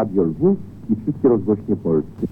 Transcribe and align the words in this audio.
Radio 0.00 0.22
Lwów 0.22 0.56
i 0.90 0.96
wszystkie 0.96 1.28
rozgłośnie 1.28 1.76
polskie. 1.76 2.26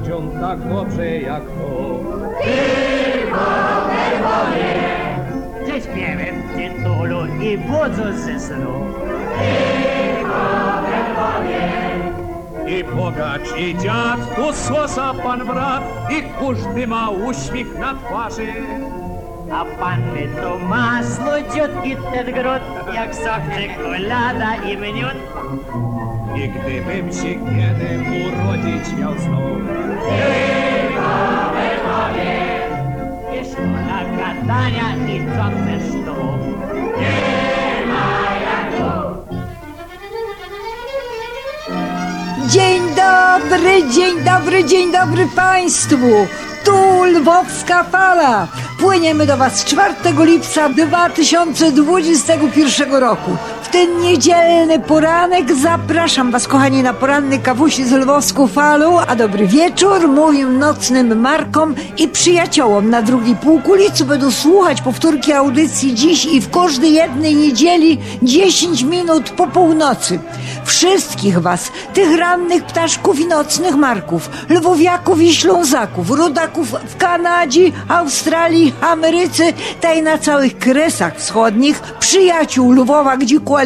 Ludziom 0.00 0.30
tak 0.40 0.58
dobrze 0.68 1.06
jak 1.20 1.42
to? 1.42 2.00
Ze 5.66 5.80
śpiewem 5.80 6.42
tytulu 6.56 7.26
i 7.42 7.58
budzą 7.58 8.12
ze 8.12 8.40
snu 8.40 8.84
I 12.66 12.84
bogacz, 12.84 13.58
i 13.58 13.78
dziad, 13.78 14.36
tu 14.36 14.52
słosa 14.52 15.14
pan 15.14 15.46
brat, 15.46 15.82
i 16.10 16.22
każdy 16.40 16.86
ma 16.86 17.10
uśmiech 17.10 17.78
na 17.78 17.94
twarzy. 17.94 18.52
A 19.52 19.64
panny 19.64 20.28
to 20.42 20.58
masło, 20.58 21.32
ciutki 21.54 21.96
ten 22.12 22.34
gród 22.34 22.62
Jak 22.94 23.14
sok 23.14 23.42
czekolada 23.56 24.54
i 24.54 24.76
miód 24.76 25.16
I 26.44 26.48
gdybym 26.48 27.12
się 27.12 27.22
kiedy 27.22 27.88
urodzić 28.26 28.92
miał 28.98 29.14
znów, 29.18 29.62
I 33.34 33.36
szkoda 33.44 33.98
gadania 34.18 34.88
i 35.08 35.10
co 35.36 35.44
chcesz 35.56 35.88
tu 36.06 36.18
Dzień 42.48 42.82
dobry, 42.96 43.74
dzień 43.94 44.14
dobry, 44.24 44.64
dzień 44.64 44.92
dobry 44.92 45.28
Państwu! 45.36 46.26
Tu 46.64 47.04
Lwowska 47.04 47.84
Fala! 47.84 48.48
Płyniemy 48.78 49.26
do 49.26 49.36
Was 49.36 49.64
4 49.64 49.94
lipca 50.24 50.68
2021 50.68 52.94
roku. 52.94 53.36
Ten 53.72 54.00
niedzielny 54.00 54.78
poranek. 54.78 55.54
Zapraszam 55.54 56.30
Was, 56.30 56.48
kochani, 56.48 56.82
na 56.82 56.94
poranny 56.94 57.38
kawusi 57.38 57.84
z 57.84 57.92
Lwowską 57.92 58.48
Falą, 58.48 59.00
a 59.00 59.16
dobry 59.16 59.46
wieczór 59.46 60.08
moim 60.08 60.58
nocnym 60.58 61.20
Markom 61.20 61.74
i 61.98 62.08
przyjaciołom 62.08 62.90
na 62.90 63.02
drugiej 63.02 63.36
półkulicy 63.36 64.04
będą 64.04 64.30
słuchać 64.30 64.82
powtórki 64.82 65.32
audycji 65.32 65.94
dziś 65.94 66.24
i 66.24 66.40
w 66.40 66.50
każdej 66.50 66.92
jednej 66.92 67.34
niedzieli 67.34 67.98
10 68.22 68.82
minut 68.82 69.30
po 69.30 69.46
północy. 69.46 70.18
Wszystkich 70.64 71.38
Was, 71.38 71.72
tych 71.94 72.18
rannych 72.18 72.64
ptaszków 72.64 73.20
i 73.20 73.26
nocnych 73.26 73.76
marków, 73.76 74.30
lwowiaków 74.48 75.22
i 75.22 75.34
ślązaków, 75.34 76.10
rodaków 76.10 76.68
w 76.88 76.96
Kanadzie, 76.96 77.72
Australii, 77.88 78.74
Ameryce, 78.80 79.52
taj 79.80 80.02
na 80.02 80.18
całych 80.18 80.58
kresach 80.58 81.16
wschodnich, 81.16 81.80
przyjaciół 82.00 82.72
Lwowa 82.72 83.16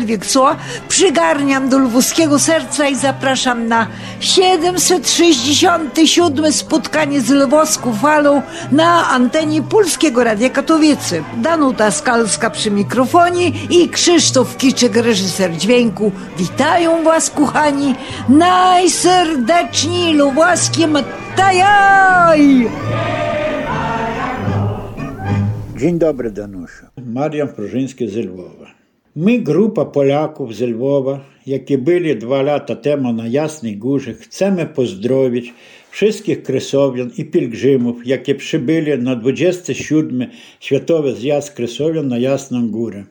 gdziekolwiek 0.00 0.26
co, 0.26 0.56
przygarniam 0.88 1.68
do 1.68 1.78
lwowskiego 1.78 2.38
serca 2.38 2.88
i 2.88 2.96
zapraszam 2.96 3.68
na 3.68 3.86
767 4.20 6.52
spotkanie 6.52 7.20
z 7.20 7.30
lwowską 7.30 7.94
falą 7.94 8.42
na 8.72 9.10
antenie 9.10 9.62
Polskiego 9.62 10.24
Radia 10.24 10.50
Katowice. 10.50 11.22
Danuta 11.36 11.90
Skalska 11.90 12.50
przy 12.50 12.70
mikrofonie 12.70 13.52
i 13.70 13.88
Krzysztof 13.88 14.56
Kiczek, 14.56 14.96
reżyser 14.96 15.56
dźwięku. 15.56 16.12
Witają 16.38 17.04
Was, 17.04 17.30
kochani, 17.30 17.94
najserdeczniej 18.28 20.14
lwowskim 20.14 20.98
tajaj! 21.36 22.68
Dzień 25.76 25.98
dobry, 25.98 26.30
Danusiu. 26.30 26.86
Marian 27.06 27.48
Prużyński 27.48 28.08
z 28.08 28.16
Lwowa. 28.16 28.73
My, 29.16 29.38
grupa 29.38 29.84
Polaków 29.84 30.54
z 30.54 30.60
Lwowa, 30.60 31.20
jakie 31.46 31.78
byli 31.78 32.16
dwa 32.16 32.42
lata 32.42 32.76
temu 32.76 33.12
na 33.12 33.28
Jasnej 33.28 33.76
Górze, 33.76 34.14
chcemy 34.14 34.66
pozdrowić 34.66 35.52
wszystkich 35.90 36.42
kresowian 36.42 37.10
i 37.18 37.24
pielgrzymów, 37.24 38.06
jakie 38.06 38.34
przybyli 38.34 38.98
na 38.98 39.16
27. 39.16 40.26
Światowy 40.60 41.14
Zjazd 41.14 41.54
Kresowian 41.54 42.08
na 42.08 42.18
Jasną 42.18 42.70
Górę. 42.70 43.04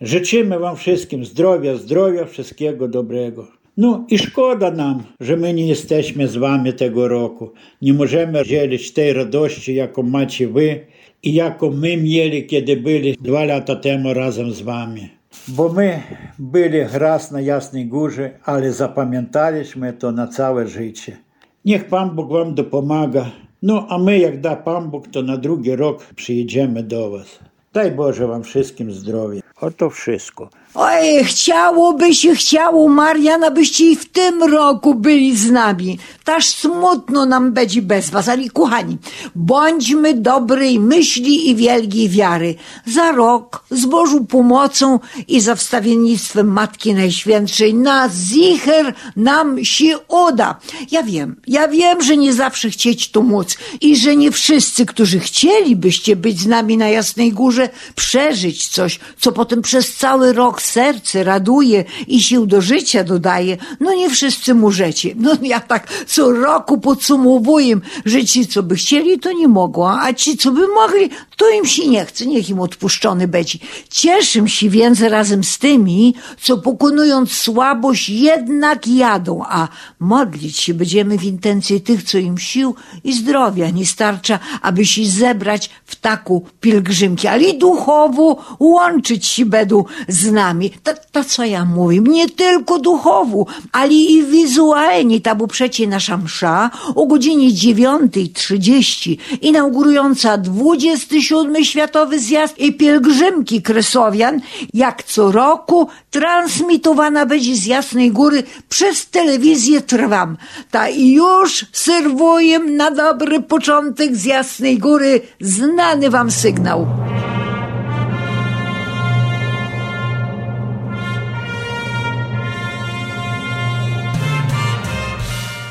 Życzymy 0.00 0.58
Wam 0.58 0.76
wszystkim 0.76 1.24
zdrowia, 1.24 1.76
zdrowia, 1.76 2.24
wszystkiego 2.24 2.88
dobrego. 2.88 3.46
No 3.76 4.06
i 4.10 4.18
szkoda 4.18 4.70
nam, 4.70 5.02
że 5.20 5.36
my 5.36 5.54
nie 5.54 5.66
jesteśmy 5.66 6.28
z 6.28 6.36
Wami 6.36 6.72
tego 6.72 7.08
roku. 7.08 7.50
Nie 7.82 7.92
możemy 7.94 8.44
dzielić 8.44 8.92
tej 8.92 9.12
radości, 9.12 9.74
jaką 9.74 10.02
macie 10.02 10.48
Wy 10.48 10.80
i 11.22 11.34
jaką 11.34 11.70
my 11.70 11.96
mieli, 11.96 12.46
kiedy 12.46 12.76
byli 12.76 13.16
dwa 13.20 13.44
lata 13.44 13.76
temu 13.76 14.14
razem 14.14 14.52
z 14.52 14.60
Wami. 14.60 15.19
Bo 15.48 15.68
my 15.72 16.02
byli 16.38 16.78
raz 16.92 17.30
na 17.30 17.40
Jasnej 17.40 17.86
Górze, 17.86 18.30
ale 18.44 18.72
zapamiętaliśmy 18.72 19.92
to 19.92 20.12
na 20.12 20.26
całe 20.26 20.66
życie. 20.66 21.16
Niech 21.64 21.84
Pan 21.84 22.10
Bóg 22.10 22.32
Wam 22.32 22.54
dopomaga. 22.54 23.30
No 23.62 23.86
a 23.88 23.98
my, 23.98 24.18
jak 24.18 24.40
da 24.40 24.56
Pan 24.56 24.90
Bóg, 24.90 25.08
to 25.08 25.22
na 25.22 25.36
drugi 25.36 25.76
rok 25.76 26.04
przyjedziemy 26.16 26.82
do 26.82 27.10
Was. 27.10 27.38
Daj 27.72 27.92
Boże 27.92 28.26
Wam 28.26 28.42
wszystkim 28.42 28.92
zdrowia. 28.92 29.40
Oto 29.60 29.90
wszystko. 29.90 30.50
Oj, 30.74 31.24
chciałoby 31.24 32.14
się, 32.14 32.34
chciało, 32.34 32.88
Marian, 32.88 33.44
abyście 33.44 33.90
i 33.90 33.96
w 33.96 34.08
tym 34.08 34.42
roku 34.42 34.94
byli 34.94 35.36
z 35.36 35.50
nami. 35.50 35.98
Taż 36.24 36.48
smutno 36.48 37.26
nam 37.26 37.52
będzie 37.52 37.82
bez 37.82 38.10
was, 38.10 38.28
ale 38.28 38.48
kochani, 38.48 38.96
bądźmy 39.34 40.14
dobrej 40.14 40.80
myśli 40.80 41.50
i 41.50 41.54
wielkiej 41.54 42.08
wiary. 42.08 42.54
Za 42.86 43.12
rok, 43.12 43.64
z 43.70 43.86
Bożą 43.86 44.26
pomocą 44.26 44.98
i 45.28 45.40
za 45.40 45.54
wstawiennictwem 45.54 46.52
Matki 46.52 46.94
Najświętszej 46.94 47.74
na 47.74 48.08
zicher 48.08 48.94
nam 49.16 49.64
się 49.64 49.98
uda. 50.08 50.58
Ja 50.90 51.02
wiem, 51.02 51.36
ja 51.46 51.68
wiem, 51.68 52.02
że 52.02 52.16
nie 52.16 52.32
zawsze 52.32 52.70
chcieć 52.70 53.10
to 53.10 53.22
móc 53.22 53.56
i 53.80 53.96
że 53.96 54.16
nie 54.16 54.30
wszyscy, 54.30 54.86
którzy 54.86 55.20
chcielibyście 55.20 56.16
być 56.16 56.40
z 56.40 56.46
nami 56.46 56.76
na 56.76 56.88
Jasnej 56.88 57.32
Górze, 57.32 57.68
przeżyć 57.94 58.68
coś, 58.68 59.00
co 59.20 59.32
potem 59.32 59.62
przez 59.62 59.96
cały 59.96 60.32
rok 60.32 60.59
Serce 60.62 61.24
raduje 61.24 61.84
i 62.06 62.22
sił 62.22 62.46
do 62.46 62.60
życia 62.60 63.04
dodaje, 63.04 63.56
no 63.80 63.94
nie 63.94 64.10
wszyscy 64.10 64.54
możecie. 64.54 65.14
No 65.20 65.36
ja 65.42 65.60
tak 65.60 65.88
co 66.06 66.30
roku 66.30 66.80
podsumowuję, 66.80 67.80
że 68.04 68.24
ci, 68.24 68.46
co 68.46 68.62
by 68.62 68.74
chcieli, 68.74 69.18
to 69.18 69.32
nie 69.32 69.48
mogą, 69.48 69.88
a 69.88 70.12
ci, 70.12 70.36
co 70.36 70.50
by 70.52 70.68
mogli, 70.68 71.10
to 71.36 71.50
im 71.50 71.66
się 71.66 71.88
nie 71.88 72.04
chce, 72.04 72.26
niech 72.26 72.50
im 72.50 72.60
odpuszczony 72.60 73.28
będzie. 73.28 73.58
Cieszę 73.88 74.48
się 74.48 74.70
więc 74.70 75.00
razem 75.00 75.44
z 75.44 75.58
tymi, 75.58 76.14
co 76.40 76.58
pokonując 76.58 77.32
słabość 77.32 78.08
jednak 78.08 78.86
jadą, 78.86 79.42
a 79.48 79.68
modlić 80.00 80.56
się 80.56 80.74
będziemy 80.74 81.18
w 81.18 81.24
intencji 81.24 81.80
tych, 81.80 82.02
co 82.02 82.18
im 82.18 82.38
sił 82.38 82.74
i 83.04 83.12
zdrowia 83.12 83.70
nie 83.70 83.86
starcza, 83.86 84.38
aby 84.62 84.86
się 84.86 85.06
zebrać 85.06 85.70
w 85.84 85.96
taku 85.96 86.44
pielgrzymki, 86.60 87.28
ale 87.28 87.42
i 87.42 87.58
duchowo 87.58 88.44
łączyć 88.60 89.26
się 89.26 89.46
będą 89.46 89.84
z 90.08 90.32
nami. 90.32 90.49
To, 90.82 90.92
to 91.12 91.24
co 91.24 91.44
ja 91.44 91.64
mówię, 91.64 92.00
nie 92.00 92.28
tylko 92.28 92.78
duchowo, 92.78 93.46
ale 93.72 93.92
i 93.92 94.24
wizualnie, 94.24 95.20
ta 95.20 95.36
przecie 95.46 95.86
nasza 95.86 96.16
msza 96.16 96.70
o 96.94 97.06
godzinie 97.06 97.48
9.30 97.48 99.16
inaugurująca 99.40 100.38
27 100.38 101.64
Światowy 101.64 102.18
Zjazd 102.18 102.58
i 102.58 102.72
Pielgrzymki 102.72 103.62
Kresowian, 103.62 104.40
jak 104.74 105.02
co 105.02 105.32
roku 105.32 105.88
transmitowana 106.10 107.26
będzie 107.26 107.56
z 107.56 107.66
Jasnej 107.66 108.10
Góry 108.10 108.42
przez 108.68 109.10
telewizję 109.10 109.80
Trwam. 109.80 110.36
Ta 110.70 110.88
już 110.88 111.66
serwuję 111.72 112.58
na 112.58 112.90
dobry 112.90 113.40
początek 113.40 114.16
z 114.16 114.24
Jasnej 114.24 114.78
Góry. 114.78 115.20
Znany 115.40 116.10
wam 116.10 116.30
sygnał. 116.30 116.86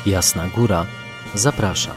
Jasna 0.06 0.48
Góra 0.48 0.86
zaprasza. 1.34 1.92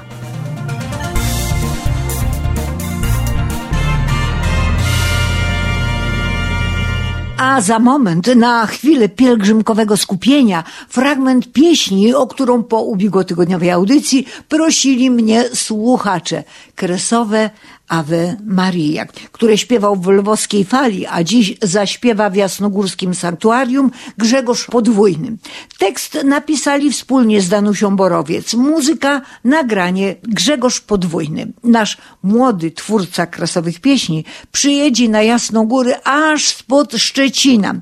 A 7.37 7.61
za 7.61 7.79
moment, 7.79 8.27
na 8.35 8.65
chwilę 8.65 9.09
pielgrzymkowego 9.09 9.97
skupienia, 9.97 10.63
fragment 10.89 11.51
pieśni, 11.51 12.13
o 12.13 12.27
którą 12.27 12.63
po 12.63 12.81
ubiegłotygodniowej 12.81 13.71
audycji 13.71 14.27
prosili 14.47 15.09
mnie 15.09 15.43
słuchacze. 15.53 16.43
Kresowe 16.75 17.49
Ave 17.87 18.35
Maria, 18.45 19.05
które 19.31 19.57
śpiewał 19.57 19.95
w 19.95 20.07
lwowskiej 20.07 20.65
fali, 20.65 21.05
a 21.05 21.23
dziś 21.23 21.53
zaśpiewa 21.61 22.29
w 22.29 22.35
jasnogórskim 22.35 23.15
sanktuarium 23.15 23.91
Grzegorz 24.17 24.65
Podwójny. 24.65 25.37
Tekst 25.77 26.17
napisali 26.23 26.91
wspólnie 26.91 27.41
z 27.41 27.49
Danusią 27.49 27.95
Borowiec. 27.95 28.53
Muzyka, 28.53 29.21
nagranie 29.43 30.15
Grzegorz 30.23 30.81
Podwójny. 30.81 31.51
Nasz 31.63 31.97
młody 32.23 32.71
twórca 32.71 33.27
krasowych 33.27 33.81
pieśni 33.81 34.25
przyjedzie 34.51 35.09
na 35.09 35.21
Jasną 35.21 35.67
Górę 35.67 36.07
aż 36.07 36.45
spod 36.45 36.93
Szczecina. 36.93 37.75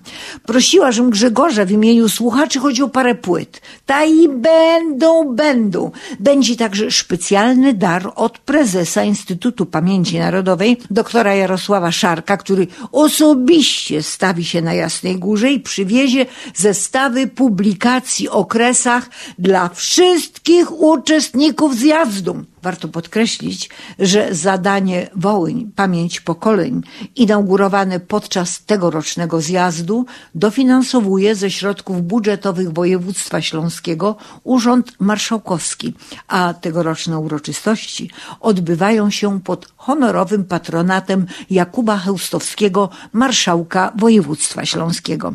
Prosiła, 0.46 0.92
żebym 0.92 1.12
Grzegorza 1.12 1.66
w 1.66 1.72
imieniu 1.72 2.10
słuchaczy 2.10 2.60
chodzi 2.60 2.84
o 2.84 2.88
parę 2.88 3.16
płyt. 3.16 3.62
Ta 3.86 4.06
i 4.06 4.30
będą, 4.30 5.36
będą. 5.36 5.92
Będzie 6.20 6.56
także 6.56 6.92
specjalny 6.92 7.74
dar 7.74 8.12
od 8.16 8.38
prezesa 8.38 9.04
Instytutu 9.04 9.66
Pamięci 9.66 10.01
Narodowej, 10.02 10.78
doktora 10.92 11.36
Jarosława 11.36 11.92
Szarka, 11.92 12.38
który 12.38 12.68
osobiście 12.92 14.04
stawi 14.04 14.46
się 14.46 14.62
na 14.62 14.74
Jasnej 14.74 15.20
Górze 15.20 15.52
i 15.52 15.60
przywiezie 15.60 16.26
zestawy 16.56 17.28
publikacji 17.28 18.30
o 18.30 18.46
kresach 18.46 19.10
dla 19.40 19.70
wszystkich 19.70 20.72
uczestników 20.72 21.76
zjazdu. 21.76 22.46
Warto 22.64 22.88
podkreślić, 22.88 23.70
że 24.00 24.36
zadanie 24.36 25.10
Wołyń, 25.16 25.72
pamięć 25.76 26.22
pokoleń, 26.22 26.82
inaugurowane 27.16 28.00
podczas 28.00 28.66
tegorocznego 28.66 29.42
zjazdu, 29.42 30.06
dofinansowuje 30.36 31.36
ze 31.36 31.52
środków 31.52 32.02
budżetowych 32.02 32.74
województwa 32.74 33.42
śląskiego 33.42 34.16
Urząd 34.44 34.92
Marszałkowski, 35.00 35.94
a 36.28 36.54
tegoroczne 36.54 37.20
uroczystości 37.20 38.10
odbywają 38.40 39.10
się 39.10 39.40
pod 39.42 39.68
honorowym 39.78 40.46
patronatem 40.46 41.26
Jakuba 41.50 41.98
Chełstowskiego, 41.98 42.90
marszałka 43.14 43.92
województwa 43.96 44.66
śląskiego. 44.66 45.34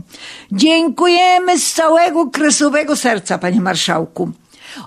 Dziękujemy 0.53 1.59
z 1.59 1.73
całego 1.73 2.31
kresowego 2.31 2.97
serca, 2.97 3.39
panie 3.39 3.61
marszałku 3.61 4.33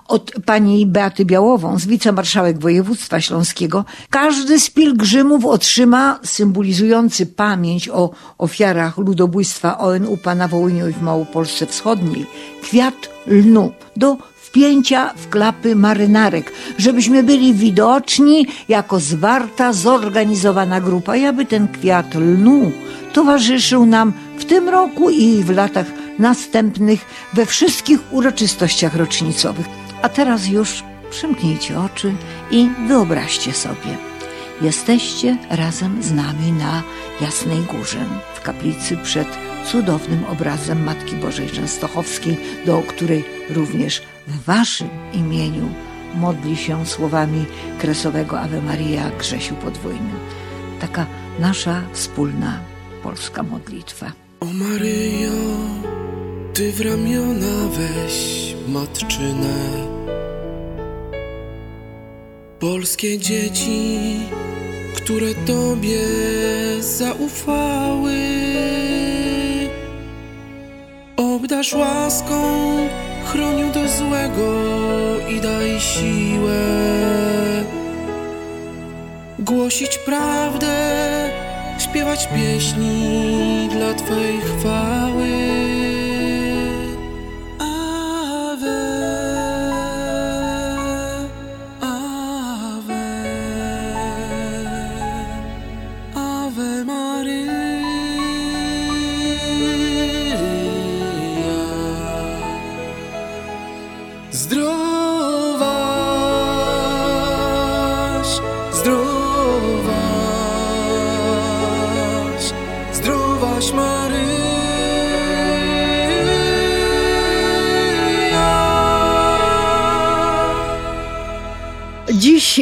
od 0.08 0.32
pani 0.46 0.86
Beaty 0.86 1.24
Białową 1.24 1.78
z 1.78 1.86
wicemarszałek 1.86 2.58
województwa 2.58 3.20
śląskiego, 3.20 3.84
każdy 4.10 4.60
z 4.60 4.70
pielgrzymów 4.70 5.44
otrzyma 5.44 6.18
symbolizujący 6.22 7.26
pamięć 7.26 7.88
o 7.88 8.10
ofiarach 8.38 8.98
ludobójstwa 8.98 9.78
ONU-PA 9.78 10.34
na 10.34 10.48
Wołyniu 10.48 10.88
i 10.88 10.92
w 10.92 11.02
Małopolsce 11.02 11.66
Wschodniej 11.66 12.26
kwiat 12.62 13.10
lnu 13.26 13.72
do 13.96 14.16
wpięcia 14.36 15.14
w 15.16 15.28
klapy 15.28 15.76
marynarek, 15.76 16.52
żebyśmy 16.78 17.22
byli 17.22 17.54
widoczni 17.54 18.46
jako 18.68 19.00
zwarta, 19.00 19.72
zorganizowana 19.72 20.80
grupa 20.80 21.16
i 21.16 21.24
aby 21.26 21.46
ten 21.46 21.68
kwiat 21.68 22.14
lnu 22.14 22.72
towarzyszył 23.12 23.86
nam 23.86 24.12
w 24.38 24.44
tym 24.44 24.68
roku 24.68 25.10
i 25.10 25.44
w 25.44 25.50
latach 25.50 25.86
następnych 26.18 27.00
we 27.34 27.46
wszystkich 27.46 28.12
uroczystościach 28.12 28.96
rocznicowych. 28.96 29.79
A 30.02 30.08
teraz 30.08 30.48
już 30.48 30.82
przymknijcie 31.10 31.80
oczy 31.80 32.14
i 32.50 32.68
wyobraźcie 32.88 33.52
sobie. 33.52 33.98
Jesteście 34.62 35.36
razem 35.50 36.02
z 36.02 36.12
nami 36.12 36.52
na 36.52 36.82
Jasnej 37.20 37.60
Górze, 37.60 38.04
w 38.34 38.40
kaplicy 38.40 38.96
przed 38.96 39.28
cudownym 39.66 40.24
obrazem 40.24 40.84
Matki 40.84 41.16
Bożej 41.16 41.50
Częstochowskiej, 41.50 42.36
do 42.66 42.82
której 42.82 43.24
również 43.50 44.02
w 44.26 44.44
waszym 44.44 44.88
imieniu 45.12 45.68
modli 46.14 46.56
się 46.56 46.86
słowami 46.86 47.44
kresowego 47.78 48.40
Ave 48.40 48.62
Maria 48.62 49.10
Grzesiu 49.10 49.54
Podwójnym. 49.54 50.18
Taka 50.80 51.06
nasza 51.38 51.82
wspólna 51.92 52.60
polska 53.02 53.42
modlitwa. 53.42 54.12
O 54.40 54.46
Maryjo, 54.46 55.30
Ty 56.54 56.72
w 56.72 56.80
ramiona 56.80 57.68
weź 57.76 58.49
matczynę. 58.68 59.56
Polskie 62.60 63.18
dzieci, 63.18 64.00
które 64.94 65.34
Tobie 65.34 66.00
zaufały, 66.80 68.20
obdarz 71.16 71.74
łaską, 71.74 72.42
chronił 73.24 73.72
do 73.72 73.88
złego 73.88 74.52
i 75.28 75.40
daj 75.40 75.80
siłę. 75.80 76.90
Głosić 79.38 79.98
prawdę, 79.98 80.76
śpiewać 81.78 82.28
pieśni 82.34 83.68
dla 83.72 83.94
Twojej 83.94 84.40
chwały. 84.40 85.69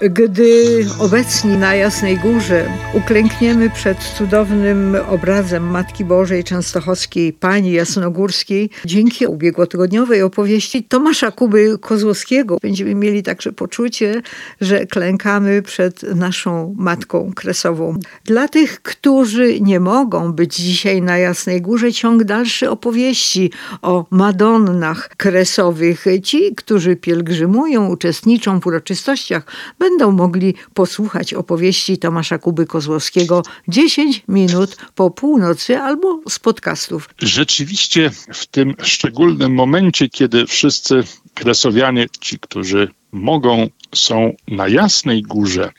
gdy 0.00 0.86
obecni 0.98 1.56
na 1.56 1.74
Jasnej 1.74 2.18
Górze 2.18 2.70
uklękniemy 2.94 3.70
przed 3.70 3.98
cudownym 3.98 4.96
obrazem 5.08 5.70
Matki 5.70 6.04
Bożej 6.04 6.44
Częstochowskiej, 6.44 7.32
Pani 7.32 7.72
Jasnogórskiej, 7.72 8.70
dzięki 8.84 9.26
ubiegłotygodniowej 9.26 10.22
opowieści 10.22 10.84
Tomasza 10.84 11.30
Kuby 11.30 11.78
Kozłowskiego 11.80 12.58
będziemy 12.62 12.94
mieli 12.94 13.22
także 13.22 13.52
poczucie, 13.52 14.22
że 14.60 14.86
klękamy 14.86 15.62
przed 15.62 16.02
naszą 16.02 16.74
Matką 16.78 17.32
Kresową. 17.36 17.98
Dla 18.24 18.48
tych, 18.48 18.82
którzy 18.82 19.60
nie 19.60 19.80
mogą 19.80 20.32
być 20.32 20.56
dzisiaj 20.56 21.02
na 21.02 21.18
Jasnej 21.18 21.62
Górze, 21.62 21.92
ciąg 21.92 22.24
dalszy 22.24 22.70
opowieści 22.70 23.50
o 23.82 24.06
Madonnach 24.10 25.08
Kresowych. 25.16 26.04
Ci, 26.22 26.54
którzy 26.54 26.96
pielgrzymują, 26.96 27.88
uczestniczą 27.88 28.60
w 28.60 28.66
uroczystościach, 28.66 29.44
będą 29.88 30.12
mogli 30.12 30.54
posłuchać 30.74 31.34
opowieści 31.34 31.98
Tomasza 31.98 32.38
Kuby 32.38 32.66
Kozłowskiego 32.66 33.42
10 33.68 34.22
minut 34.28 34.76
po 34.94 35.10
północy 35.10 35.78
albo 35.78 36.20
z 36.28 36.38
podcastów. 36.38 37.08
Rzeczywiście 37.18 38.10
w 38.34 38.46
tym 38.46 38.74
szczególnym 38.82 39.54
momencie, 39.54 40.08
kiedy 40.08 40.46
wszyscy 40.46 41.02
kresowianie, 41.34 42.06
ci, 42.20 42.38
którzy 42.38 42.88
mogą, 43.12 43.68
są 43.94 44.36
na 44.48 44.68
Jasnej 44.68 45.22
Górze, 45.22 45.70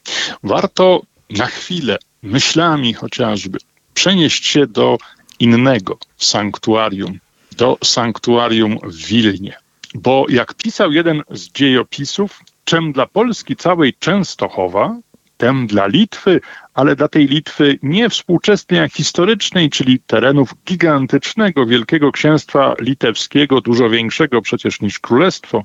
warto 0.44 1.02
na 1.30 1.46
chwilę, 1.46 1.98
myślami 2.24 2.94
chociażby, 2.94 3.58
przenieść 3.94 4.46
się 4.46 4.68
do 4.68 4.98
innego 5.40 5.98
sanktuarium, 6.18 7.20
do 7.58 7.78
sanktuarium 7.84 8.78
w 8.84 8.96
Wilnie. 8.96 9.58
Bo 9.96 10.26
jak 10.30 10.54
pisał 10.54 10.92
jeden 10.92 11.22
z 11.32 11.52
dziejopisów, 11.52 12.40
czym 12.64 12.92
dla 12.92 13.06
Polski 13.06 13.56
całej 13.56 13.94
Częstochowa, 14.00 14.98
tem 15.38 15.68
dla 15.68 15.88
Litwy, 15.88 16.42
ale 16.74 16.96
dla 16.96 17.08
tej 17.08 17.28
Litwy 17.28 17.80
nie 17.84 18.10
współczesnej, 18.10 18.80
a 18.80 18.90
historycznej, 18.90 19.70
czyli 19.70 20.00
terenów 20.00 20.54
gigantycznego 20.66 21.66
Wielkiego 21.66 22.12
Księstwa 22.12 22.76
Litewskiego, 22.80 23.62
dużo 23.62 23.90
większego 23.90 24.42
przecież 24.42 24.82
niż 24.82 25.00
Królestwo, 25.00 25.64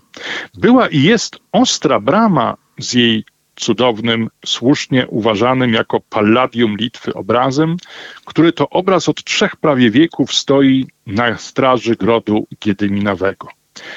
była 0.55 0.89
i 0.89 1.03
jest 1.03 1.39
ostra 1.53 2.01
brama 2.01 2.57
z 2.79 2.93
jej 2.93 3.25
cudownym, 3.57 4.29
słusznie 4.47 5.07
uważanym 5.07 5.73
jako 5.73 6.01
Palladium 6.01 6.77
Litwy 6.77 7.15
obrazem, 7.15 7.77
który 8.25 8.53
to 8.53 8.69
obraz 8.69 9.09
od 9.09 9.25
trzech 9.25 9.57
prawie 9.57 9.91
wieków 9.91 10.35
stoi 10.35 10.87
na 11.07 11.39
straży 11.39 11.97
grodu 11.97 12.47
Giedyminowego. 12.65 13.49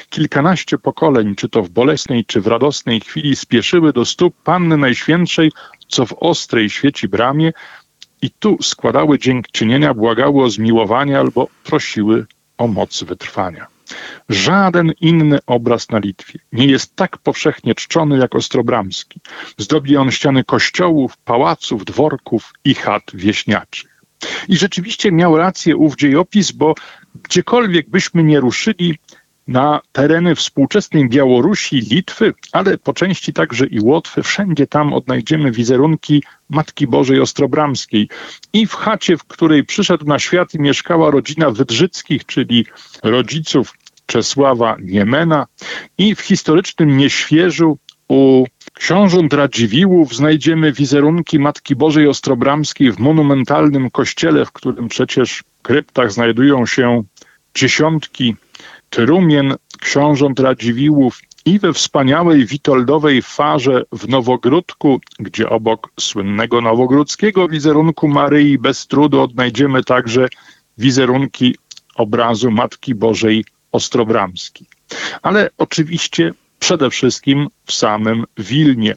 Kilkanaście 0.09 0.77
pokoleń, 0.77 1.35
czy 1.35 1.49
to 1.49 1.63
w 1.63 1.69
bolesnej, 1.69 2.25
czy 2.25 2.41
w 2.41 2.47
radosnej 2.47 2.99
chwili, 2.99 3.35
spieszyły 3.35 3.93
do 3.93 4.05
stóp 4.05 4.35
Panny 4.43 4.77
Najświętszej, 4.77 5.51
co 5.87 6.05
w 6.05 6.13
ostrej 6.13 6.69
świeci 6.69 7.07
bramie, 7.07 7.53
i 8.21 8.31
tu 8.31 8.57
składały 8.61 9.19
dziękczynienia, 9.19 9.93
błagały 9.93 10.43
o 10.43 10.49
zmiłowanie 10.49 11.19
albo 11.19 11.47
prosiły 11.63 12.25
o 12.57 12.67
moc 12.67 13.03
wytrwania. 13.03 13.67
Żaden 14.29 14.91
inny 15.01 15.39
obraz 15.45 15.89
na 15.89 15.99
Litwie 15.99 16.39
nie 16.51 16.65
jest 16.65 16.95
tak 16.95 17.17
powszechnie 17.17 17.75
czczony 17.75 18.17
jak 18.17 18.35
Ostrobramski. 18.35 19.19
Zdobi 19.57 19.97
on 19.97 20.11
ściany 20.11 20.43
kościołów, 20.43 21.17
pałaców, 21.17 21.85
dworków 21.85 22.53
i 22.63 22.75
chat 22.75 23.03
wieśniaczych. 23.13 23.97
I 24.47 24.57
rzeczywiście 24.57 25.11
miał 25.11 25.37
rację 25.37 25.75
ów 25.75 25.95
dziejopis, 25.95 26.51
bo 26.51 26.75
gdziekolwiek 27.23 27.89
byśmy 27.89 28.23
nie 28.23 28.39
ruszyli, 28.39 28.97
na 29.47 29.79
tereny 29.91 30.35
współczesnej 30.35 31.09
Białorusi, 31.09 31.75
Litwy, 31.79 32.33
ale 32.51 32.77
po 32.77 32.93
części 32.93 33.33
także 33.33 33.65
i 33.65 33.79
Łotwy. 33.79 34.23
Wszędzie 34.23 34.67
tam 34.67 34.93
odnajdziemy 34.93 35.51
wizerunki 35.51 36.23
Matki 36.49 36.87
Bożej 36.87 37.19
Ostrobramskiej. 37.19 38.09
I 38.53 38.67
w 38.67 38.73
chacie, 38.73 39.17
w 39.17 39.23
której 39.23 39.63
przyszedł 39.63 40.05
na 40.05 40.19
świat 40.19 40.53
i 40.53 40.59
mieszkała 40.59 41.11
rodzina 41.11 41.51
Wydrzyckich, 41.51 42.25
czyli 42.25 42.65
rodziców 43.03 43.73
Czesława 44.05 44.77
Niemena 44.81 45.47
i 45.97 46.15
w 46.15 46.21
historycznym 46.21 46.97
Nieświeżu 46.97 47.77
u 48.07 48.45
książąt 48.73 49.33
Radziwiłłów 49.33 50.15
znajdziemy 50.15 50.71
wizerunki 50.71 51.39
Matki 51.39 51.75
Bożej 51.75 52.07
Ostrobramskiej 52.07 52.91
w 52.91 52.99
monumentalnym 52.99 53.89
kościele, 53.89 54.45
w 54.45 54.51
którym 54.51 54.87
przecież 54.87 55.43
w 55.59 55.61
kryptach 55.61 56.11
znajdują 56.11 56.65
się 56.65 57.03
dziesiątki 57.55 58.35
trumien 58.89 59.55
książąt 59.79 60.39
Radziwiłłów 60.39 61.19
i 61.45 61.59
we 61.59 61.73
wspaniałej 61.73 62.45
witoldowej 62.45 63.21
farze 63.21 63.83
w 63.91 64.09
Nowogródku, 64.09 64.99
gdzie 65.19 65.49
obok 65.49 65.91
słynnego 65.99 66.61
nowogródzkiego 66.61 67.47
wizerunku 67.47 68.07
Maryi 68.07 68.57
bez 68.57 68.87
trudu 68.87 69.21
odnajdziemy 69.21 69.83
także 69.83 70.27
wizerunki 70.77 71.55
obrazu 71.95 72.51
Matki 72.51 72.95
Bożej 72.95 73.45
Ostrobramskiej. 73.71 74.67
Ale 75.21 75.49
oczywiście 75.57 76.33
przede 76.59 76.89
wszystkim 76.89 77.47
w 77.65 77.73
samym 77.73 78.25
Wilnie. 78.37 78.95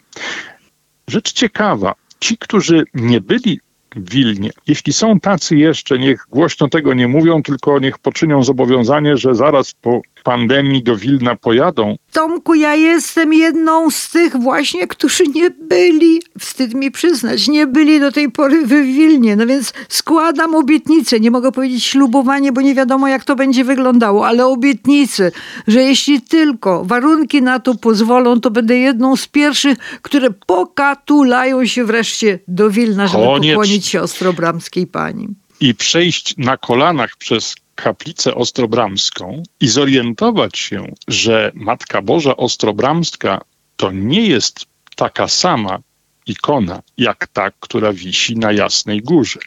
Rzecz 1.09 1.33
ciekawa, 1.33 1.95
ci, 2.21 2.39
którzy 2.39 2.85
nie 2.95 3.21
byli 3.21 3.61
Wilnie. 3.97 4.51
Jeśli 4.67 4.93
są 4.93 5.21
tacy 5.21 5.57
jeszcze, 5.57 5.99
niech 5.99 6.27
głośno 6.31 6.69
tego 6.69 6.95
nie 6.95 7.09
mówią, 7.09 7.43
tylko 7.43 7.79
niech 7.79 7.99
poczynią 7.99 8.43
zobowiązanie, 8.43 9.17
że 9.17 9.35
zaraz 9.35 9.73
po 9.73 10.01
pandemii 10.23 10.83
do 10.83 10.97
Wilna 10.97 11.37
pojadą. 11.37 11.97
Tomku, 12.13 12.55
ja 12.55 12.75
jestem 12.75 13.33
jedną 13.33 13.91
z 13.91 14.11
tych 14.11 14.37
właśnie, 14.37 14.87
którzy 14.87 15.25
nie 15.35 15.51
byli, 15.51 16.23
wstyd 16.39 16.75
mi 16.75 16.91
przyznać, 16.91 17.49
nie 17.49 17.67
byli 17.67 18.01
do 18.01 18.13
tej 18.13 18.31
pory 18.31 18.67
w 18.67 18.69
Wilnie. 18.69 19.37
No 19.37 19.47
więc 19.47 19.73
składam 19.89 20.55
obietnicę, 20.55 21.21
nie 21.21 21.31
mogę 21.31 21.53
powiedzieć 21.53 21.85
ślubowanie, 21.85 22.53
bo 22.53 22.61
nie 22.61 22.75
wiadomo 22.75 23.09
jak 23.09 23.25
to 23.25 23.37
będzie 23.37 23.65
wyglądało, 23.65 24.27
ale 24.27 24.47
obietnicę, 24.47 25.31
że 25.69 25.83
jeśli 25.83 26.23
tylko 26.23 26.85
warunki 26.85 27.43
na 27.43 27.61
to 27.61 27.75
pozwolą, 27.75 28.41
to 28.41 28.51
będę 28.51 28.79
jedną 28.79 29.17
z 29.17 29.27
pierwszych, 29.27 29.79
które 30.03 30.31
pokatulają 30.31 31.67
się 31.67 31.85
wreszcie 31.85 32.39
do 32.49 32.71
Wilna, 32.71 33.07
żeby 33.07 33.25
Koniec. 33.25 33.55
pokłonić 33.55 33.87
się 33.87 34.01
Ostrobramskiej 34.01 34.87
pani. 34.87 35.29
I 35.61 35.75
przejść 35.75 36.35
na 36.37 36.57
kolanach 36.57 37.17
przez 37.17 37.55
kaplicę 37.83 38.35
ostrobramską 38.35 39.43
i 39.61 39.69
zorientować 39.69 40.59
się, 40.59 40.95
że 41.09 41.53
Matka 41.55 42.03
Boża 42.03 42.37
Ostrobramska 42.37 43.41
to 43.77 43.91
nie 43.93 44.27
jest 44.27 44.67
taka 44.97 45.29
sama 45.29 45.79
ikona, 46.27 46.83
jak 46.99 47.27
ta, 47.27 47.51
która 47.51 47.93
wisi 47.93 48.37
na 48.37 48.53
Jasnej 48.53 49.03
Górze. 49.03 49.41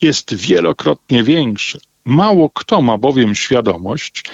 Jest 0.00 0.34
wielokrotnie 0.34 1.22
większa. 1.22 1.78
Mało 2.04 2.50
kto 2.50 2.82
ma 2.82 2.98
bowiem 2.98 3.34
świadomość, 3.34 4.24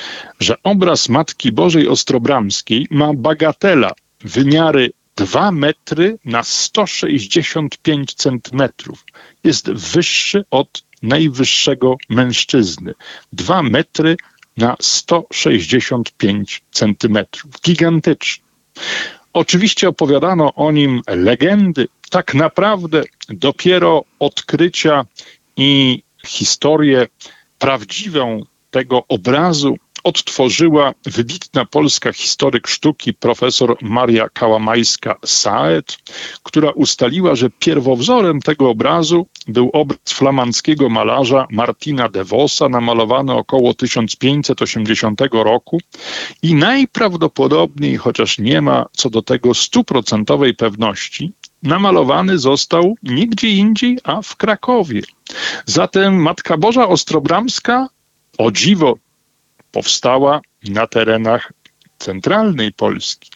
że 0.40 0.56
obraz 0.62 1.08
Matki 1.08 1.52
Bożej 1.52 1.88
Ostrobramskiej 1.88 2.86
ma 2.90 3.14
bagatela 3.14 3.92
wymiary 4.20 4.90
2 5.18 5.52
metry 5.52 6.18
na 6.24 6.42
165 6.42 8.14
centymetrów. 8.14 9.04
Jest 9.44 9.70
wyższy 9.70 10.44
od 10.50 10.82
najwyższego 11.02 11.96
mężczyzny. 12.08 12.94
2 13.32 13.62
metry 13.62 14.16
na 14.56 14.76
165 14.80 16.62
centymetrów. 16.70 17.50
Gigantyczny. 17.64 18.44
Oczywiście 19.32 19.88
opowiadano 19.88 20.54
o 20.54 20.72
nim 20.72 21.02
legendy. 21.08 21.88
Tak 22.10 22.34
naprawdę 22.34 23.02
dopiero 23.28 24.04
odkrycia 24.18 25.04
i 25.56 26.02
historię 26.26 27.06
prawdziwą 27.58 28.44
tego 28.70 29.04
obrazu 29.08 29.76
odtworzyła 30.04 30.92
wybitna 31.04 31.64
polska 31.64 32.12
historyk 32.12 32.66
sztuki 32.66 33.14
profesor 33.14 33.76
Maria 33.82 34.28
Kałamajska-Saet, 34.28 35.98
która 36.42 36.70
ustaliła, 36.70 37.34
że 37.34 37.50
pierwowzorem 37.50 38.40
tego 38.40 38.70
obrazu 38.70 39.26
był 39.48 39.70
obraz 39.72 39.98
flamandzkiego 40.08 40.88
malarza 40.88 41.46
Martina 41.50 42.08
de 42.08 42.24
Vosa, 42.24 42.68
namalowany 42.68 43.32
około 43.32 43.74
1580 43.74 45.20
roku 45.32 45.80
i 46.42 46.54
najprawdopodobniej, 46.54 47.96
chociaż 47.96 48.38
nie 48.38 48.60
ma 48.60 48.86
co 48.92 49.10
do 49.10 49.22
tego 49.22 49.54
stuprocentowej 49.54 50.54
pewności, 50.54 51.32
namalowany 51.62 52.38
został 52.38 52.94
nie 53.02 53.26
gdzie 53.26 53.48
indziej, 53.48 53.98
a 54.04 54.22
w 54.22 54.36
Krakowie. 54.36 55.02
Zatem 55.66 56.22
Matka 56.22 56.56
Boża 56.56 56.88
Ostrobramska, 56.88 57.88
o 58.38 58.50
dziwo, 58.50 58.94
powstała 59.72 60.40
na 60.68 60.86
terenach 60.86 61.52
centralnej 61.98 62.72
Polski 62.72 63.30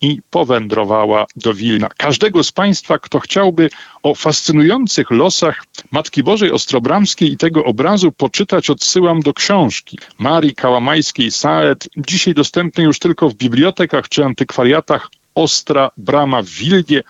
i 0.00 0.20
powędrowała 0.30 1.26
do 1.36 1.54
Wilna. 1.54 1.88
Każdego 1.96 2.44
z 2.44 2.52
Państwa, 2.52 2.98
kto 2.98 3.20
chciałby 3.20 3.70
o 4.02 4.14
fascynujących 4.14 5.10
losach 5.10 5.64
Matki 5.90 6.22
Bożej 6.22 6.52
Ostrobramskiej 6.52 7.32
i 7.32 7.36
tego 7.36 7.64
obrazu 7.64 8.12
poczytać, 8.12 8.70
odsyłam 8.70 9.20
do 9.20 9.34
książki 9.34 9.98
Marii 10.18 10.54
Kałamajskiej 10.54 11.30
Saet, 11.30 11.88
dzisiaj 11.96 12.34
dostępnej 12.34 12.86
już 12.86 12.98
tylko 12.98 13.28
w 13.28 13.34
bibliotekach 13.34 14.08
czy 14.08 14.24
antykwariatach 14.24 15.10
Ostra 15.34 15.90
Brama 15.96 16.42
w 16.42 16.48
Wilnie. 16.48 17.02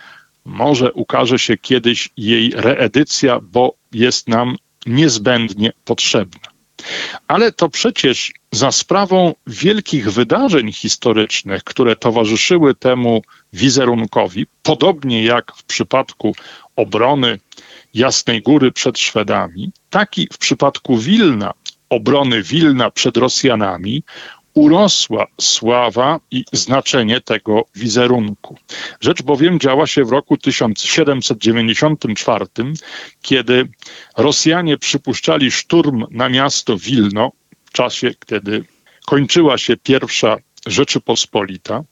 Może 0.45 0.93
ukaże 0.93 1.39
się 1.39 1.57
kiedyś 1.57 2.11
jej 2.17 2.53
reedycja, 2.57 3.41
bo 3.43 3.75
jest 3.93 4.29
nam 4.29 4.57
niezbędnie 4.87 5.73
potrzebna. 5.85 6.56
Ale 7.29 7.53
to 7.53 7.69
przecież 7.69 8.33
za 8.53 8.73
sprawą 8.73 9.35
wielkich 9.47 10.13
wydarzeń 10.13 10.73
historycznych, 10.73 11.65
które 11.65 11.97
towarzyszyły 11.97 12.75
temu 12.75 13.23
wizerunkowi, 13.53 14.47
podobnie 14.63 15.25
jak 15.25 15.53
w 15.57 15.65
przypadku 15.65 16.35
obrony 16.77 17.39
Jasnej 17.95 18.43
Góry 18.43 18.73
przed 18.73 18.99
Szwedami, 18.99 19.71
tak 19.91 20.19
i 20.19 20.29
w 20.33 20.39
przypadku 20.39 20.99
Wilna, 20.99 21.53
obrony 21.91 22.43
Wilna 22.43 22.91
przed 22.91 23.17
Rosjanami, 23.17 24.03
urosła 24.57 25.27
sława 25.41 26.21
i 26.31 26.45
znaczenie 26.53 27.21
tego 27.21 27.65
wizerunku. 27.75 28.57
Rzecz 29.01 29.23
bowiem 29.23 29.61
działa 29.61 29.87
się 29.87 30.05
w 30.05 30.11
roku 30.11 30.37
1794, 30.37 32.47
kiedy 33.23 33.69
Rosjanie 34.17 34.79
przypuszczali 34.79 35.51
szturm 35.51 36.05
na 36.11 36.29
miasto 36.29 36.79
Wilno 36.79 37.33
w 37.65 37.73
czasie, 37.73 38.11
kiedy 38.27 38.65
kończyła 39.07 39.59
się 39.59 39.77
pierwsza 39.77 40.37
Rzeczypospolita 40.67 41.85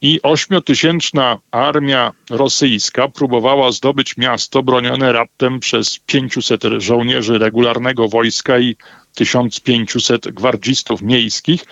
i 0.00 0.20
ośmiotysięczna 0.22 1.38
armia 1.50 2.12
rosyjska 2.30 3.08
próbowała 3.08 3.72
zdobyć 3.72 4.16
miasto 4.16 4.62
bronione 4.62 5.12
raptem 5.12 5.60
przez 5.60 5.98
500 5.98 6.62
żołnierzy 6.78 7.38
regularnego 7.38 8.08
wojska 8.08 8.58
i 8.58 8.76
1500 9.14 10.28
gwardzistów 10.28 11.02
miejskich. 11.02 11.64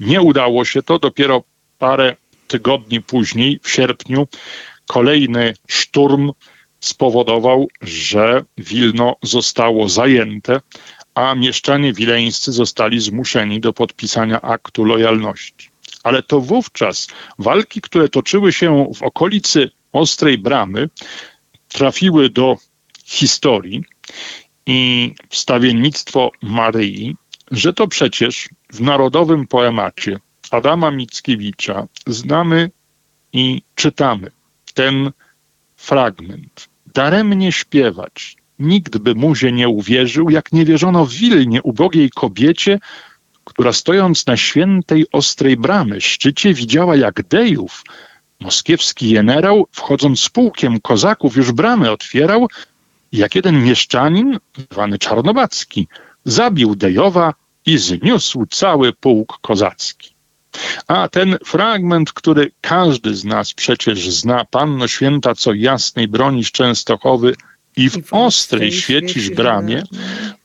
Nie 0.00 0.20
udało 0.20 0.64
się 0.64 0.82
to. 0.82 0.98
Dopiero 0.98 1.42
parę 1.78 2.16
tygodni 2.46 3.00
później, 3.02 3.60
w 3.62 3.70
sierpniu, 3.70 4.28
kolejny 4.86 5.54
szturm 5.68 6.32
spowodował, 6.80 7.68
że 7.82 8.44
Wilno 8.58 9.16
zostało 9.22 9.88
zajęte, 9.88 10.60
a 11.14 11.34
mieszczanie 11.34 11.92
wileńscy 11.92 12.52
zostali 12.52 13.00
zmuszeni 13.00 13.60
do 13.60 13.72
podpisania 13.72 14.40
aktu 14.40 14.84
lojalności. 14.84 15.68
Ale 16.02 16.22
to 16.22 16.40
wówczas 16.40 17.06
walki, 17.38 17.80
które 17.80 18.08
toczyły 18.08 18.52
się 18.52 18.92
w 18.94 19.02
okolicy 19.02 19.70
Ostrej 19.92 20.38
Bramy, 20.38 20.88
trafiły 21.68 22.30
do 22.30 22.56
historii 23.04 23.84
i 24.66 25.12
wstawiennictwo 25.28 26.30
Maryi, 26.42 27.16
że 27.50 27.72
to 27.72 27.88
przecież 27.88 28.48
w 28.72 28.80
narodowym 28.80 29.46
poemacie 29.46 30.18
Adama 30.50 30.90
Mickiewicza 30.90 31.86
znamy 32.06 32.70
i 33.32 33.62
czytamy 33.74 34.30
ten 34.74 35.10
fragment. 35.76 36.68
Daremnie 36.94 37.52
śpiewać, 37.52 38.36
nikt 38.58 38.98
by 38.98 39.14
muzie 39.14 39.52
nie 39.52 39.68
uwierzył, 39.68 40.30
jak 40.30 40.52
nie 40.52 40.64
wierzono 40.64 41.06
w 41.06 41.12
Wilnie 41.12 41.62
ubogiej 41.62 42.10
kobiecie, 42.10 42.78
która 43.44 43.72
stojąc 43.72 44.26
na 44.26 44.36
świętej 44.36 45.06
ostrej 45.12 45.56
bramy 45.56 46.00
szczycie 46.00 46.54
widziała 46.54 46.96
jak 46.96 47.22
Dejów, 47.22 47.84
moskiewski 48.40 49.12
generał, 49.12 49.66
wchodząc 49.72 50.20
z 50.20 50.28
pułkiem 50.28 50.80
kozaków 50.80 51.36
już 51.36 51.52
bramy 51.52 51.90
otwierał, 51.90 52.48
jak 53.12 53.34
jeden 53.34 53.64
mieszczanin, 53.64 54.38
zwany 54.72 54.98
Czarnobacki, 54.98 55.88
zabił 56.24 56.74
Dejowa 56.74 57.34
i 57.68 57.78
zniósł 57.78 58.46
cały 58.50 58.92
pułk 58.92 59.38
kozacki. 59.40 60.14
A 60.86 61.08
ten 61.08 61.38
fragment, 61.44 62.12
który 62.12 62.50
każdy 62.60 63.14
z 63.14 63.24
nas 63.24 63.54
przecież 63.54 64.10
zna, 64.10 64.44
Panno 64.44 64.88
Święta, 64.88 65.34
co 65.34 65.52
jasnej 65.52 66.08
bronisz 66.08 66.52
Częstochowy 66.52 67.34
i 67.76 67.90
w 67.90 67.98
ostrej 68.10 68.72
świecisz 68.72 69.30
bramie, 69.30 69.82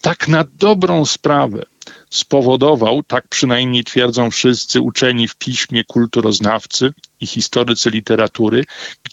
tak 0.01 0.27
na 0.27 0.46
dobrą 0.60 1.06
sprawę 1.06 1.65
spowodował, 2.13 3.03
tak 3.03 3.27
przynajmniej 3.27 3.84
twierdzą 3.84 4.32
wszyscy 4.32 4.82
uczeni 4.82 5.27
w 5.27 5.36
piśmie 5.36 5.84
kulturoznawcy 5.84 6.93
i 7.22 7.27
historycy 7.27 7.89
literatury, 7.89 8.65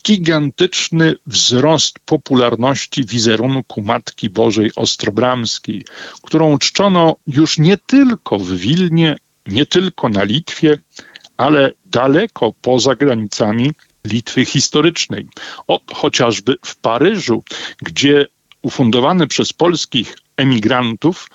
gigantyczny 0.07 1.15
wzrost 1.27 1.99
popularności 1.99 3.05
wizerunku 3.05 3.83
Matki 3.83 4.31
Bożej 4.31 4.71
Ostrobramskiej, 4.77 5.85
którą 6.23 6.59
czczono 6.59 7.17
już 7.27 7.59
nie 7.59 7.77
tylko 7.77 8.39
w 8.39 8.51
Wilnie, 8.53 9.17
nie 9.47 9.67
tylko 9.67 10.09
na 10.09 10.25
Litwie, 10.25 10.79
ale 11.37 11.73
daleko 11.87 12.53
poza 12.63 12.95
granicami 12.95 13.73
Litwy 14.05 14.45
historycznej. 14.45 15.29
Od 15.67 15.83
chociażby 15.95 16.57
w 16.65 16.77
Paryżu, 16.77 17.45
gdzie 17.83 18.27
ufundowany 18.63 19.27
przez 19.27 19.53
polskich 19.53 20.17
emigrantów 20.37 21.29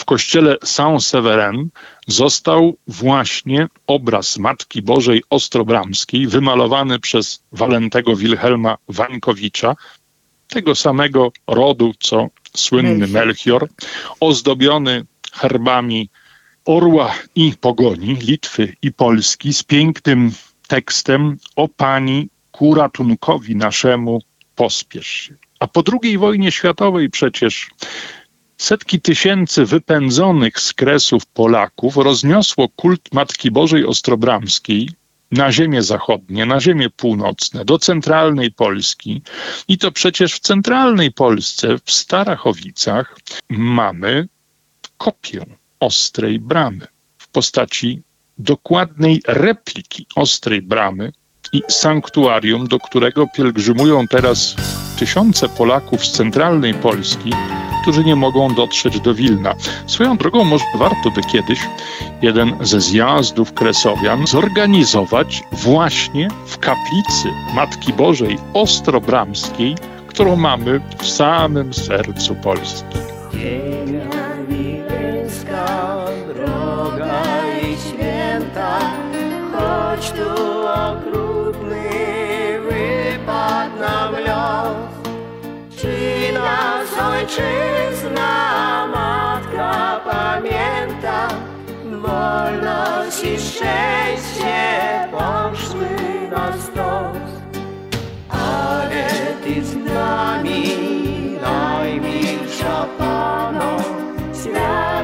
w 0.00 0.04
kościele 0.04 0.56
Saint-Severin 0.64 1.68
został 2.06 2.76
właśnie 2.86 3.68
obraz 3.86 4.38
Matki 4.38 4.82
Bożej 4.82 5.22
Ostrobramskiej, 5.30 6.26
wymalowany 6.26 6.98
przez 6.98 7.42
Walentego 7.52 8.16
Wilhelma 8.16 8.76
Wańkowicza, 8.88 9.76
tego 10.48 10.74
samego 10.74 11.32
rodu 11.46 11.92
co 12.00 12.28
słynny 12.56 13.06
Melchior, 13.06 13.68
ozdobiony 14.20 15.04
herbami 15.32 16.08
orła 16.64 17.14
i 17.34 17.52
pogoni 17.60 18.14
Litwy 18.14 18.76
i 18.82 18.92
Polski 18.92 19.52
z 19.52 19.62
pięknym 19.62 20.32
tekstem 20.68 21.36
o 21.56 21.68
pani 21.68 22.28
ku 22.52 22.74
ratunkowi 22.74 23.56
naszemu 23.56 24.22
pospiesz 24.54 25.06
się. 25.06 25.34
A 25.58 25.66
po 25.66 25.82
II 26.02 26.18
wojnie 26.18 26.52
światowej 26.52 27.10
przecież 27.10 27.70
setki 28.60 29.00
tysięcy 29.00 29.64
wypędzonych 29.64 30.60
z 30.60 30.72
kresów 30.72 31.26
Polaków 31.26 31.96
rozniosło 31.96 32.68
kult 32.68 33.00
Matki 33.12 33.50
Bożej 33.50 33.86
Ostrobramskiej 33.86 34.90
na 35.30 35.52
ziemię 35.52 35.82
zachodnie, 35.82 36.46
na 36.46 36.60
ziemię 36.60 36.90
północne, 36.90 37.64
do 37.64 37.78
centralnej 37.78 38.52
Polski. 38.52 39.22
I 39.68 39.78
to 39.78 39.92
przecież 39.92 40.34
w 40.34 40.40
centralnej 40.40 41.12
Polsce, 41.12 41.78
w 41.84 41.90
Starachowicach, 41.90 43.18
mamy 43.48 44.28
kopię 44.98 45.46
ostrej 45.80 46.38
bramy 46.38 46.86
w 47.18 47.28
postaci 47.28 48.02
dokładnej 48.38 49.22
repliki 49.26 50.06
ostrej 50.16 50.62
bramy 50.62 51.12
i 51.52 51.62
sanktuarium, 51.68 52.68
do 52.68 52.78
którego 52.78 53.26
pielgrzymują 53.36 54.06
teraz 54.08 54.56
tysiące 54.98 55.48
Polaków 55.48 56.06
z 56.06 56.12
centralnej 56.12 56.74
Polski, 56.74 57.30
którzy 57.82 58.04
nie 58.04 58.16
mogą 58.16 58.54
dotrzeć 58.54 59.00
do 59.00 59.14
Wilna. 59.14 59.54
Swoją 59.86 60.16
drogą 60.16 60.44
może 60.44 60.64
warto 60.74 61.10
by 61.10 61.22
kiedyś 61.22 61.60
jeden 62.22 62.56
ze 62.60 62.80
zjazdów 62.80 63.52
kresowian 63.52 64.26
zorganizować 64.26 65.42
właśnie 65.52 66.28
w 66.46 66.58
kaplicy 66.58 67.28
Matki 67.54 67.92
Bożej 67.92 68.38
Ostrobramskiej, 68.54 69.76
którą 70.06 70.36
mamy 70.36 70.80
w 70.98 71.06
samym 71.06 71.74
sercu 71.74 72.34
Polski. 72.34 72.84
droga 76.34 77.22
i 77.62 77.76
święta, 77.76 78.78
choć 79.52 80.10
tu 80.10 80.49
ojczyzna, 87.08 88.86
matka 88.86 90.00
pamięta, 90.10 91.28
wolność 91.84 93.24
i 93.24 93.38
szczęście 93.38 95.08
poszły 95.12 95.88
na 96.30 96.52
stos. 96.52 97.30
Ale 98.28 99.06
ty 99.44 99.64
z 99.64 99.76
nami, 99.76 100.64
najmilsza 101.42 102.86
Pano, 102.98 103.76
świata 104.42 104.99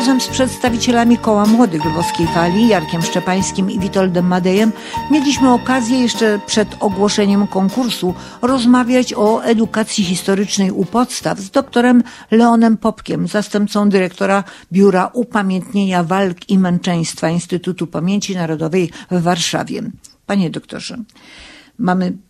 Razem 0.00 0.20
z 0.20 0.28
przedstawicielami 0.28 1.18
Koła 1.18 1.46
Młodych 1.46 1.84
Lwowskiej 1.84 2.26
Fali, 2.26 2.68
Jarkiem 2.68 3.02
Szczepańskim 3.02 3.70
i 3.70 3.78
Witoldem 3.78 4.26
Madejem, 4.26 4.72
mieliśmy 5.10 5.52
okazję 5.52 6.00
jeszcze 6.00 6.40
przed 6.46 6.68
ogłoszeniem 6.80 7.46
konkursu 7.46 8.14
rozmawiać 8.42 9.14
o 9.14 9.44
edukacji 9.44 10.04
historycznej 10.04 10.70
u 10.70 10.84
podstaw 10.84 11.38
z 11.38 11.50
doktorem 11.50 12.02
Leonem 12.30 12.76
Popkiem, 12.76 13.28
zastępcą 13.28 13.88
dyrektora 13.88 14.44
Biura 14.72 15.10
Upamiętnienia 15.12 16.04
Walk 16.04 16.50
i 16.50 16.58
Męczeństwa 16.58 17.28
Instytutu 17.28 17.86
Pamięci 17.86 18.34
Narodowej 18.34 18.90
w 19.10 19.22
Warszawie. 19.22 19.82
Panie 20.26 20.50
doktorze, 20.50 20.98
mamy 21.78 22.12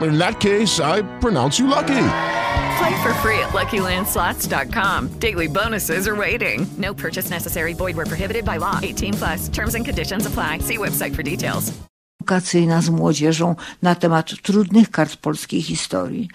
In 0.00 0.18
that 0.18 0.40
case, 0.40 0.80
I 0.80 1.02
pronounce 1.20 1.58
you 1.58 1.66
lucky. 1.66 2.02
Play 2.78 3.02
for 3.02 3.12
free 3.22 3.38
at 3.40 3.50
LuckyLandSlots.com. 3.50 5.08
Daily 5.18 5.48
bonuses 5.48 6.06
are 6.08 6.16
waiting. 6.16 6.66
No 6.78 6.94
purchase 6.94 7.30
necessary. 7.30 7.74
Void 7.74 7.96
were 7.96 8.06
prohibited 8.06 8.44
by 8.44 8.58
law. 8.58 8.78
18 8.82 9.14
plus. 9.14 9.48
Terms 9.48 9.74
and 9.74 9.84
conditions 9.84 10.26
apply. 10.26 10.58
See 10.58 10.78
website 10.78 11.14
for 11.14 11.22
details. 11.22 11.72
edukacyjna 12.20 12.82
z 12.82 12.90
młodzieżą 12.90 13.56
na 13.82 13.94
temat 13.94 14.42
trudnych 14.42 14.90
kart 14.90 15.16
polskiej 15.16 15.62
historii. 15.62 16.28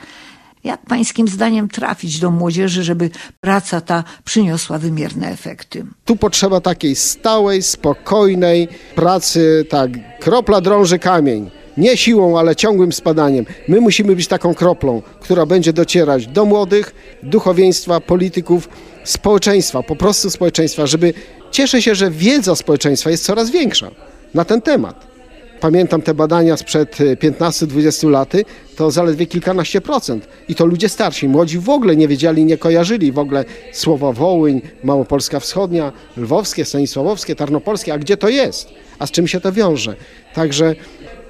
Jak 0.64 0.86
pańskim 0.86 1.28
zdaniem 1.28 1.70
trafić 1.70 2.20
do 2.20 2.32
młodzieży, 2.32 2.84
żeby 2.84 3.10
praca 3.42 3.82
ta 3.82 4.04
przyniosła 4.24 4.78
wymierne 4.78 5.28
efekty? 5.28 5.86
Tu 6.06 6.16
potrzeba 6.16 6.62
takiej 6.62 6.96
stałej, 6.96 7.64
spokojnej 7.64 8.68
pracy, 8.96 9.66
tak, 9.70 9.92
kropla 10.20 10.62
drąży 10.62 11.00
kamień. 11.00 11.52
Nie 11.78 11.98
siłą, 11.98 12.40
ale 12.40 12.56
ciągłym 12.56 12.92
spadaniem. 12.92 13.46
My 13.68 13.82
musimy 13.82 14.16
być 14.16 14.28
taką 14.28 14.54
kroplą, 14.54 15.02
która 15.20 15.46
będzie 15.46 15.74
docierać 15.74 16.28
do 16.28 16.46
młodych, 16.46 16.96
duchowieństwa, 17.24 18.00
polityków, 18.00 18.70
społeczeństwa, 19.04 19.84
po 19.84 19.96
prostu 19.96 20.30
społeczeństwa, 20.30 20.88
żeby 20.88 21.14
cieszę 21.52 21.82
się, 21.82 21.96
że 21.96 22.12
wiedza 22.12 22.56
społeczeństwa 22.56 23.10
jest 23.10 23.26
coraz 23.26 23.50
większa 23.50 23.92
na 24.34 24.46
ten 24.46 24.62
temat. 24.62 25.16
Pamiętam 25.60 26.02
te 26.02 26.14
badania 26.14 26.58
sprzed 26.58 26.98
15-20 26.98 28.10
lat, 28.10 28.34
to 28.76 28.92
zaledwie 28.92 29.26
kilkanaście 29.26 29.82
procent. 29.82 30.28
I 30.50 30.56
to 30.56 30.66
ludzie 30.66 30.90
starsi. 30.90 31.28
Młodzi 31.28 31.60
w 31.60 31.70
ogóle 31.70 31.96
nie 31.96 32.08
wiedzieli, 32.08 32.46
nie 32.46 32.58
kojarzyli 32.58 33.12
w 33.12 33.20
ogóle 33.20 33.46
słowa 33.72 34.12
Wołyń, 34.12 34.62
Małopolska 34.84 35.40
Wschodnia, 35.40 35.92
Lwowskie, 36.18 36.66
Stanisławowskie, 36.66 37.36
Tarnopolskie. 37.36 37.94
A 37.94 37.98
gdzie 37.98 38.18
to 38.18 38.30
jest? 38.30 38.70
A 39.00 39.08
z 39.08 39.12
czym 39.12 39.28
się 39.28 39.42
to 39.42 39.52
wiąże? 39.52 39.96
Także 40.34 40.76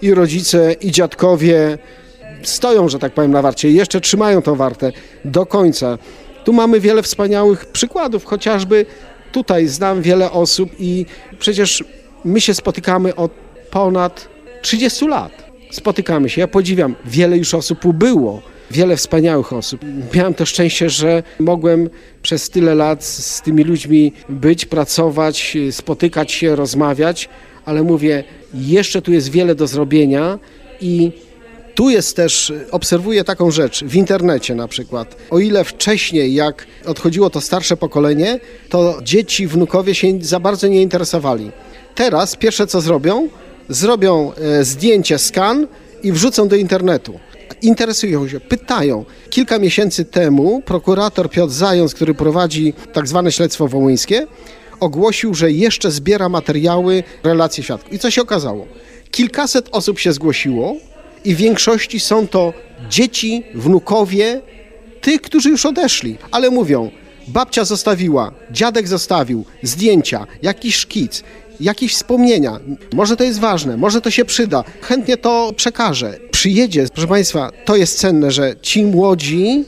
i 0.06 0.14
rodzice, 0.14 0.74
i 0.74 0.92
dziadkowie 0.92 1.78
stoją, 2.44 2.90
że 2.90 3.00
tak 3.00 3.14
powiem, 3.14 3.32
na 3.32 3.42
warcie 3.42 3.70
i 3.70 3.74
jeszcze 3.74 4.02
trzymają 4.02 4.42
tą 4.42 4.56
wartę 4.56 4.92
do 5.26 5.46
końca. 5.46 5.98
Tu 6.44 6.54
mamy 6.54 6.80
wiele 6.80 7.04
wspaniałych 7.04 7.66
przykładów, 7.66 8.26
chociażby 8.26 8.86
tutaj 9.32 9.68
znam 9.68 10.02
wiele 10.02 10.32
osób 10.32 10.70
i 10.80 11.06
przecież 11.40 11.84
my 12.26 12.42
się 12.42 12.54
spotykamy 12.54 13.16
od 13.16 13.32
ponad 13.72 14.30
30 14.62 15.08
lat. 15.08 15.52
Spotykamy 15.72 16.30
się, 16.30 16.42
ja 16.42 16.48
podziwiam, 16.48 16.96
wiele 17.06 17.38
już 17.38 17.54
osób 17.54 17.86
ubyło, 17.86 18.42
wiele 18.72 18.98
wspaniałych 18.98 19.54
osób. 19.54 19.82
Miałem 20.14 20.34
to 20.34 20.46
szczęście, 20.46 20.90
że 20.90 21.24
mogłem 21.40 21.90
przez 22.22 22.50
tyle 22.50 22.76
lat 22.76 23.04
z 23.04 23.42
tymi 23.42 23.64
ludźmi 23.64 24.14
być, 24.30 24.66
pracować, 24.66 25.58
spotykać 25.72 26.32
się, 26.32 26.56
rozmawiać, 26.56 27.30
ale 27.66 27.84
mówię, 27.84 28.24
jeszcze 28.56 29.02
tu 29.02 29.14
jest 29.14 29.30
wiele 29.30 29.56
do 29.56 29.68
zrobienia 29.68 30.40
i 30.82 31.12
tu 31.76 31.90
jest 31.90 32.16
też, 32.16 32.54
obserwuję 32.72 33.24
taką 33.24 33.52
rzecz 33.52 33.84
w 33.84 33.96
internecie 33.96 34.56
na 34.56 34.68
przykład. 34.68 35.16
O 35.30 35.40
ile 35.40 35.64
wcześniej, 35.64 36.34
jak 36.34 36.68
odchodziło 36.86 37.30
to 37.30 37.42
starsze 37.42 37.78
pokolenie, 37.78 38.40
to 38.70 39.00
dzieci, 39.04 39.48
wnukowie 39.48 39.96
się 39.96 40.08
za 40.22 40.40
bardzo 40.40 40.68
nie 40.68 40.82
interesowali. 40.82 41.52
Teraz 41.96 42.36
pierwsze 42.36 42.68
co 42.68 42.82
zrobią, 42.82 43.30
zrobią 43.70 44.32
e, 44.34 44.64
zdjęcie, 44.64 45.18
skan 45.18 45.68
i 46.04 46.12
wrzucą 46.12 46.48
do 46.48 46.56
internetu. 46.56 47.20
Interesują 47.62 48.28
się, 48.28 48.40
pytają. 48.40 49.06
Kilka 49.30 49.60
miesięcy 49.60 50.06
temu 50.06 50.62
prokurator 50.66 51.30
Piotr 51.30 51.54
Zając, 51.54 51.94
który 51.94 52.14
prowadzi 52.14 52.74
tak 52.94 53.08
zwane 53.08 53.32
śledztwo 53.32 53.68
wołyńskie, 53.68 54.28
ogłosił, 54.80 55.34
że 55.34 55.52
jeszcze 55.52 55.92
zbiera 55.92 56.30
materiały, 56.30 57.04
relacje 57.24 57.64
świadków. 57.64 57.94
I 57.94 58.00
co 58.00 58.12
się 58.12 58.22
okazało? 58.22 58.68
Kilkaset 59.12 59.70
osób 59.72 60.00
się 60.00 60.14
zgłosiło 60.14 60.76
i 61.26 61.36
w 61.36 61.38
większości 61.38 62.00
są 62.00 62.28
to 62.28 62.54
dzieci, 62.90 63.44
wnukowie 63.54 64.42
tych, 65.02 65.22
którzy 65.22 65.50
już 65.50 65.66
odeszli, 65.66 66.18
ale 66.32 66.50
mówią, 66.50 66.92
babcia 67.28 67.66
zostawiła, 67.66 68.32
dziadek 68.52 68.88
zostawił, 68.88 69.46
zdjęcia, 69.64 70.28
jakiś 70.42 70.76
szkic, 70.76 71.24
jakieś 71.60 71.94
wspomnienia. 71.94 72.60
Może 72.94 73.18
to 73.18 73.24
jest 73.24 73.40
ważne, 73.40 73.78
może 73.78 74.02
to 74.02 74.12
się 74.12 74.26
przyda. 74.26 74.64
Chętnie 74.82 75.18
to 75.18 75.54
przekażę. 75.56 76.20
Przyjedzie, 76.32 76.88
proszę 76.94 77.08
Państwa, 77.08 77.52
to 77.66 77.76
jest 77.76 78.00
cenne, 78.00 78.32
że 78.32 78.56
ci 78.62 78.86
młodzi, 78.86 79.64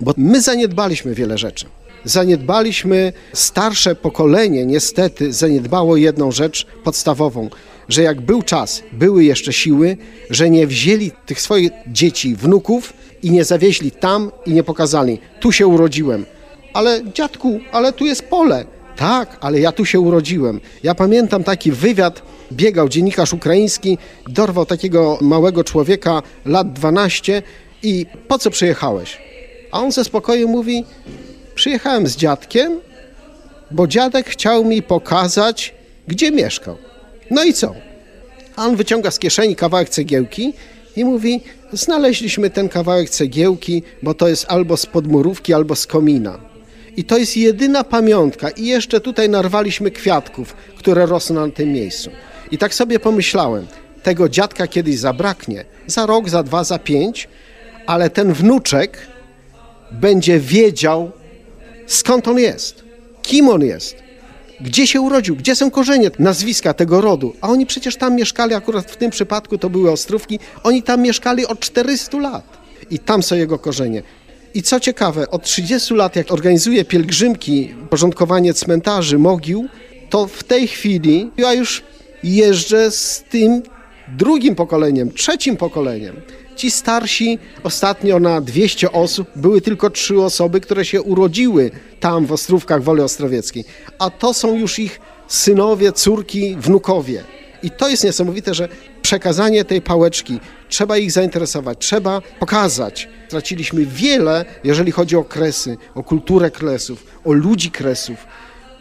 bo 0.00 0.14
my 0.16 0.40
zaniedbaliśmy 0.40 1.14
wiele 1.14 1.38
rzeczy. 1.38 1.66
Zaniedbaliśmy, 2.04 3.12
starsze 3.32 3.94
pokolenie 3.94 4.66
niestety 4.66 5.32
zaniedbało 5.32 5.96
jedną 5.96 6.32
rzecz 6.32 6.66
podstawową, 6.84 7.50
że 7.88 8.02
jak 8.02 8.20
był 8.20 8.42
czas, 8.42 8.82
były 8.92 9.24
jeszcze 9.24 9.52
siły, 9.52 9.96
że 10.30 10.50
nie 10.50 10.66
wzięli 10.66 11.10
tych 11.26 11.40
swoich 11.40 11.70
dzieci, 11.86 12.34
wnuków 12.34 12.92
i 13.22 13.30
nie 13.30 13.44
zawieźli 13.44 13.90
tam 13.90 14.30
i 14.46 14.52
nie 14.52 14.62
pokazali, 14.62 15.18
tu 15.40 15.52
się 15.52 15.66
urodziłem. 15.66 16.26
Ale 16.72 17.00
dziadku, 17.14 17.60
ale 17.72 17.92
tu 17.92 18.06
jest 18.06 18.22
pole. 18.22 18.64
Tak, 18.96 19.36
ale 19.40 19.60
ja 19.60 19.72
tu 19.72 19.84
się 19.84 20.00
urodziłem. 20.00 20.60
Ja 20.82 20.94
pamiętam 20.94 21.44
taki 21.44 21.72
wywiad, 21.72 22.22
biegał 22.52 22.88
dziennikarz 22.88 23.32
ukraiński, 23.32 23.98
dorwał 24.28 24.66
takiego 24.66 25.18
małego 25.20 25.64
człowieka, 25.64 26.22
lat 26.44 26.72
12 26.72 27.42
i 27.82 28.06
po 28.28 28.38
co 28.38 28.50
przyjechałeś? 28.50 29.18
A 29.70 29.80
on 29.80 29.92
ze 29.92 30.04
spokojem 30.04 30.48
mówi, 30.48 30.84
przyjechałem 31.60 32.06
z 32.06 32.16
dziadkiem, 32.16 32.80
bo 33.70 33.86
dziadek 33.86 34.26
chciał 34.26 34.64
mi 34.64 34.82
pokazać, 34.82 35.74
gdzie 36.08 36.30
mieszkał. 36.30 36.76
No 37.30 37.44
i 37.44 37.52
co? 37.52 37.74
A 38.56 38.66
on 38.66 38.76
wyciąga 38.76 39.10
z 39.10 39.18
kieszeni 39.18 39.56
kawałek 39.56 39.88
cegiełki 39.88 40.52
i 40.96 41.04
mówi, 41.04 41.40
znaleźliśmy 41.72 42.50
ten 42.50 42.68
kawałek 42.68 43.10
cegiełki, 43.10 43.82
bo 44.02 44.14
to 44.14 44.28
jest 44.28 44.46
albo 44.48 44.76
z 44.76 44.86
podmurówki, 44.86 45.54
albo 45.54 45.76
z 45.76 45.86
komina. 45.86 46.38
I 46.96 47.04
to 47.04 47.18
jest 47.18 47.36
jedyna 47.36 47.84
pamiątka. 47.84 48.50
I 48.50 48.66
jeszcze 48.66 49.00
tutaj 49.00 49.28
narwaliśmy 49.28 49.90
kwiatków, 49.90 50.56
które 50.76 51.06
rosną 51.06 51.46
na 51.46 51.52
tym 51.52 51.72
miejscu. 51.72 52.10
I 52.50 52.58
tak 52.58 52.74
sobie 52.74 52.98
pomyślałem, 52.98 53.66
tego 54.02 54.28
dziadka 54.28 54.66
kiedyś 54.66 54.98
zabraknie, 54.98 55.64
za 55.86 56.06
rok, 56.06 56.28
za 56.28 56.42
dwa, 56.42 56.64
za 56.64 56.78
pięć, 56.78 57.28
ale 57.86 58.10
ten 58.10 58.32
wnuczek 58.32 58.98
będzie 59.92 60.38
wiedział, 60.38 61.19
skąd 61.90 62.28
on 62.28 62.38
jest, 62.38 62.84
kim 63.22 63.48
on 63.48 63.62
jest, 63.62 63.96
gdzie 64.60 64.86
się 64.86 65.00
urodził, 65.00 65.36
gdzie 65.36 65.56
są 65.56 65.70
korzenie, 65.70 66.10
nazwiska 66.18 66.74
tego 66.74 67.00
rodu. 67.00 67.34
A 67.40 67.48
oni 67.48 67.66
przecież 67.66 67.96
tam 67.96 68.14
mieszkali, 68.14 68.54
akurat 68.54 68.90
w 68.90 68.96
tym 68.96 69.10
przypadku 69.10 69.58
to 69.58 69.70
były 69.70 69.90
Ostrówki, 69.90 70.38
oni 70.62 70.82
tam 70.82 71.02
mieszkali 71.02 71.46
od 71.46 71.60
400 71.60 72.18
lat. 72.18 72.60
I 72.90 72.98
tam 72.98 73.22
są 73.22 73.36
jego 73.36 73.58
korzenie. 73.58 74.02
I 74.54 74.62
co 74.62 74.80
ciekawe, 74.80 75.30
od 75.30 75.42
30 75.42 75.94
lat, 75.94 76.16
jak 76.16 76.32
organizuję 76.32 76.84
pielgrzymki, 76.84 77.74
porządkowanie 77.90 78.54
cmentarzy, 78.54 79.18
mogił, 79.18 79.68
to 80.10 80.26
w 80.26 80.44
tej 80.44 80.68
chwili 80.68 81.30
ja 81.36 81.54
już 81.54 81.82
jeżdżę 82.22 82.90
z 82.90 83.24
tym 83.30 83.62
drugim 84.08 84.54
pokoleniem, 84.54 85.12
trzecim 85.12 85.56
pokoleniem. 85.56 86.16
Ci 86.56 86.70
starsi 86.70 87.38
ostatnio 87.62 88.20
na 88.20 88.40
200 88.40 88.92
osób 88.92 89.28
były 89.36 89.60
tylko 89.60 89.90
trzy 89.90 90.20
osoby, 90.20 90.60
które 90.60 90.84
się 90.84 91.02
urodziły 91.02 91.70
tam 92.00 92.26
w 92.26 92.32
Ostrówkach 92.32 92.82
Woli 92.82 93.02
Ostrowieckiej, 93.02 93.64
a 93.98 94.10
to 94.10 94.34
są 94.34 94.54
już 94.54 94.78
ich 94.78 95.00
synowie, 95.28 95.92
córki, 95.92 96.56
wnukowie. 96.56 97.24
I 97.62 97.70
to 97.70 97.88
jest 97.88 98.04
niesamowite, 98.04 98.54
że 98.54 98.68
przekazanie 99.02 99.64
tej 99.64 99.82
pałeczki, 99.82 100.40
trzeba 100.68 100.98
ich 100.98 101.12
zainteresować, 101.12 101.78
trzeba 101.78 102.22
pokazać. 102.38 103.08
Straciliśmy 103.28 103.86
wiele, 103.86 104.44
jeżeli 104.64 104.92
chodzi 104.92 105.16
o 105.16 105.24
kresy, 105.24 105.76
o 105.94 106.02
kulturę 106.02 106.50
kresów, 106.50 107.06
o 107.24 107.32
ludzi 107.32 107.70
kresów. 107.70 108.16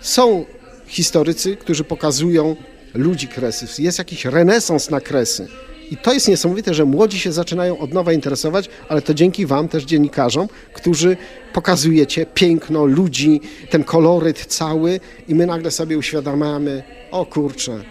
Są 0.01 0.45
historycy, 0.87 1.55
którzy 1.55 1.83
pokazują 1.83 2.55
ludzi 2.93 3.27
kresów. 3.27 3.79
Jest 3.79 3.97
jakiś 3.97 4.25
renesans 4.25 4.89
na 4.89 5.01
kresy. 5.01 5.47
I 5.91 5.97
to 5.97 6.13
jest 6.13 6.27
niesamowite, 6.27 6.73
że 6.73 6.85
młodzi 6.85 7.19
się 7.19 7.31
zaczynają 7.31 7.77
od 7.77 7.93
nowa 7.93 8.13
interesować, 8.13 8.69
ale 8.89 9.01
to 9.01 9.13
dzięki 9.13 9.45
Wam, 9.45 9.67
też 9.67 9.83
dziennikarzom, 9.83 10.47
którzy 10.73 11.17
pokazujecie 11.53 12.25
piękno 12.25 12.85
ludzi, 12.85 13.41
ten 13.69 13.83
koloryt 13.83 14.45
cały 14.45 14.99
i 15.27 15.35
my 15.35 15.45
nagle 15.45 15.71
sobie 15.71 15.97
uświadamiamy, 15.97 16.83
o 17.11 17.25
kurczę, 17.25 17.83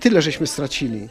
tyle 0.00 0.22
żeśmy 0.22 0.46
stracili. 0.46 1.08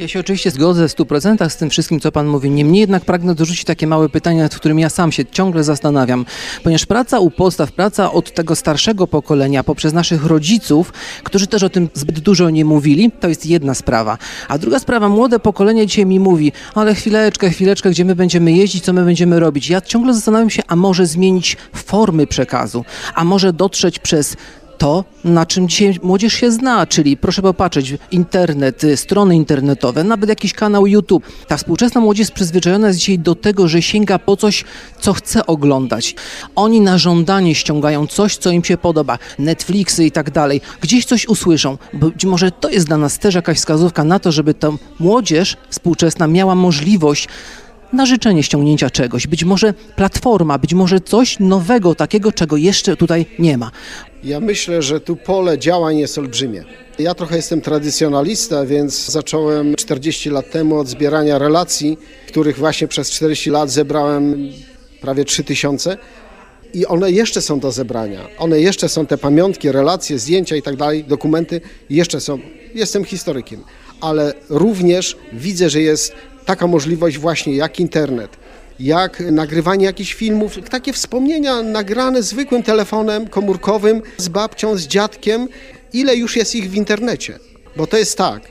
Ja 0.00 0.08
się 0.08 0.20
oczywiście 0.20 0.50
zgodzę 0.50 0.88
w 0.88 0.92
100% 0.92 1.48
z 1.48 1.56
tym 1.56 1.70
wszystkim, 1.70 2.00
co 2.00 2.12
Pan 2.12 2.26
mówi. 2.26 2.50
Niemniej 2.50 2.80
jednak 2.80 3.04
pragnę 3.04 3.34
dorzucić 3.34 3.64
takie 3.64 3.86
małe 3.86 4.08
pytanie, 4.08 4.42
nad 4.42 4.54
którym 4.54 4.78
ja 4.78 4.88
sam 4.88 5.12
się 5.12 5.24
ciągle 5.24 5.64
zastanawiam. 5.64 6.26
Ponieważ 6.62 6.86
praca 6.86 7.18
u 7.18 7.30
podstaw, 7.30 7.72
praca 7.72 8.12
od 8.12 8.34
tego 8.34 8.56
starszego 8.56 9.06
pokolenia, 9.06 9.64
poprzez 9.64 9.92
naszych 9.92 10.26
rodziców, 10.26 10.92
którzy 11.24 11.46
też 11.46 11.62
o 11.62 11.68
tym 11.68 11.88
zbyt 11.94 12.20
dużo 12.20 12.50
nie 12.50 12.64
mówili, 12.64 13.10
to 13.20 13.28
jest 13.28 13.46
jedna 13.46 13.74
sprawa. 13.74 14.18
A 14.48 14.58
druga 14.58 14.78
sprawa, 14.78 15.08
młode 15.08 15.38
pokolenie 15.38 15.86
dzisiaj 15.86 16.06
mi 16.06 16.20
mówi, 16.20 16.52
ale 16.74 16.94
chwileczkę, 16.94 17.50
chwileczkę, 17.50 17.90
gdzie 17.90 18.04
my 18.04 18.14
będziemy 18.14 18.52
jeździć, 18.52 18.84
co 18.84 18.92
my 18.92 19.04
będziemy 19.04 19.40
robić. 19.40 19.68
Ja 19.68 19.80
ciągle 19.80 20.14
zastanawiam 20.14 20.50
się, 20.50 20.62
a 20.66 20.76
może 20.76 21.06
zmienić 21.06 21.56
formy 21.74 22.26
przekazu, 22.26 22.84
a 23.14 23.24
może 23.24 23.52
dotrzeć 23.52 23.98
przez 23.98 24.36
to, 24.80 25.04
na 25.24 25.46
czym 25.46 25.68
dzisiaj 25.68 25.98
młodzież 26.02 26.34
się 26.34 26.52
zna, 26.52 26.86
czyli 26.86 27.16
proszę 27.16 27.42
popatrzeć, 27.42 27.94
internet, 28.10 28.84
y, 28.84 28.96
strony 28.96 29.36
internetowe, 29.36 30.04
nawet 30.04 30.28
jakiś 30.28 30.52
kanał 30.52 30.86
YouTube. 30.86 31.24
Ta 31.48 31.56
współczesna 31.56 32.00
młodzież 32.00 32.20
jest 32.20 32.32
przyzwyczajona 32.32 32.88
jest 32.88 32.98
dzisiaj 32.98 33.18
do 33.18 33.34
tego, 33.34 33.68
że 33.68 33.82
sięga 33.82 34.18
po 34.18 34.36
coś, 34.36 34.64
co 35.00 35.12
chce 35.12 35.46
oglądać. 35.46 36.14
Oni 36.54 36.80
na 36.80 36.98
żądanie 36.98 37.54
ściągają 37.54 38.06
coś, 38.06 38.36
co 38.36 38.50
im 38.50 38.64
się 38.64 38.76
podoba, 38.76 39.18
Netflixy 39.38 40.04
i 40.04 40.12
tak 40.12 40.30
dalej. 40.30 40.60
Gdzieś 40.80 41.04
coś 41.04 41.28
usłyszą. 41.28 41.78
Być 41.92 42.24
może 42.24 42.50
to 42.50 42.70
jest 42.70 42.86
dla 42.86 42.96
nas 42.96 43.18
też 43.18 43.34
jakaś 43.34 43.58
wskazówka 43.58 44.04
na 44.04 44.18
to, 44.18 44.32
żeby 44.32 44.54
ta 44.54 44.70
młodzież 44.98 45.56
współczesna 45.70 46.26
miała 46.26 46.54
możliwość 46.54 47.28
na 47.92 48.06
życzenie 48.06 48.42
ściągnięcia 48.42 48.90
czegoś, 48.90 49.26
być 49.26 49.44
może 49.44 49.74
platforma, 49.96 50.58
być 50.58 50.74
może 50.74 51.00
coś 51.00 51.38
nowego, 51.38 51.94
takiego, 51.94 52.32
czego 52.32 52.56
jeszcze 52.56 52.96
tutaj 52.96 53.26
nie 53.38 53.58
ma. 53.58 53.70
Ja 54.24 54.40
myślę, 54.40 54.82
że 54.82 55.00
tu 55.00 55.16
pole 55.16 55.58
działań 55.58 55.98
jest 55.98 56.18
olbrzymie. 56.18 56.64
Ja 56.98 57.14
trochę 57.14 57.36
jestem 57.36 57.60
tradycjonalista, 57.60 58.66
więc 58.66 59.10
zacząłem 59.10 59.74
40 59.74 60.30
lat 60.30 60.50
temu 60.50 60.78
od 60.78 60.88
zbierania 60.88 61.38
relacji, 61.38 61.98
których 62.28 62.58
właśnie 62.58 62.88
przez 62.88 63.10
40 63.10 63.50
lat 63.50 63.70
zebrałem 63.70 64.48
prawie 65.00 65.24
3000 65.24 65.96
i 66.74 66.86
one 66.86 67.10
jeszcze 67.10 67.42
są 67.42 67.60
do 67.60 67.72
zebrania. 67.72 68.28
One 68.38 68.60
jeszcze 68.60 68.88
są 68.88 69.06
te 69.06 69.18
pamiątki, 69.18 69.72
relacje, 69.72 70.18
zdjęcia 70.18 70.56
i 70.56 70.62
tak 70.62 70.76
dalej, 70.76 71.04
dokumenty 71.04 71.60
jeszcze 71.90 72.20
są. 72.20 72.38
Jestem 72.74 73.04
historykiem, 73.04 73.64
ale 74.00 74.34
również 74.48 75.16
widzę, 75.32 75.70
że 75.70 75.80
jest 75.80 76.12
taka 76.46 76.66
możliwość 76.66 77.18
właśnie 77.18 77.56
jak 77.56 77.80
internet, 77.80 78.36
jak 78.80 79.20
nagrywanie 79.20 79.84
jakichś 79.84 80.14
filmów, 80.14 80.58
takie 80.70 80.92
wspomnienia 80.92 81.62
nagrane 81.62 82.22
zwykłym 82.22 82.62
telefonem 82.62 83.28
komórkowym 83.28 84.02
z 84.16 84.28
babcią, 84.28 84.76
z 84.76 84.86
dziadkiem, 84.86 85.48
ile 85.92 86.16
już 86.16 86.36
jest 86.36 86.54
ich 86.54 86.70
w 86.70 86.74
internecie. 86.74 87.38
Bo 87.76 87.86
to 87.86 87.96
jest 87.96 88.18
tak, 88.18 88.42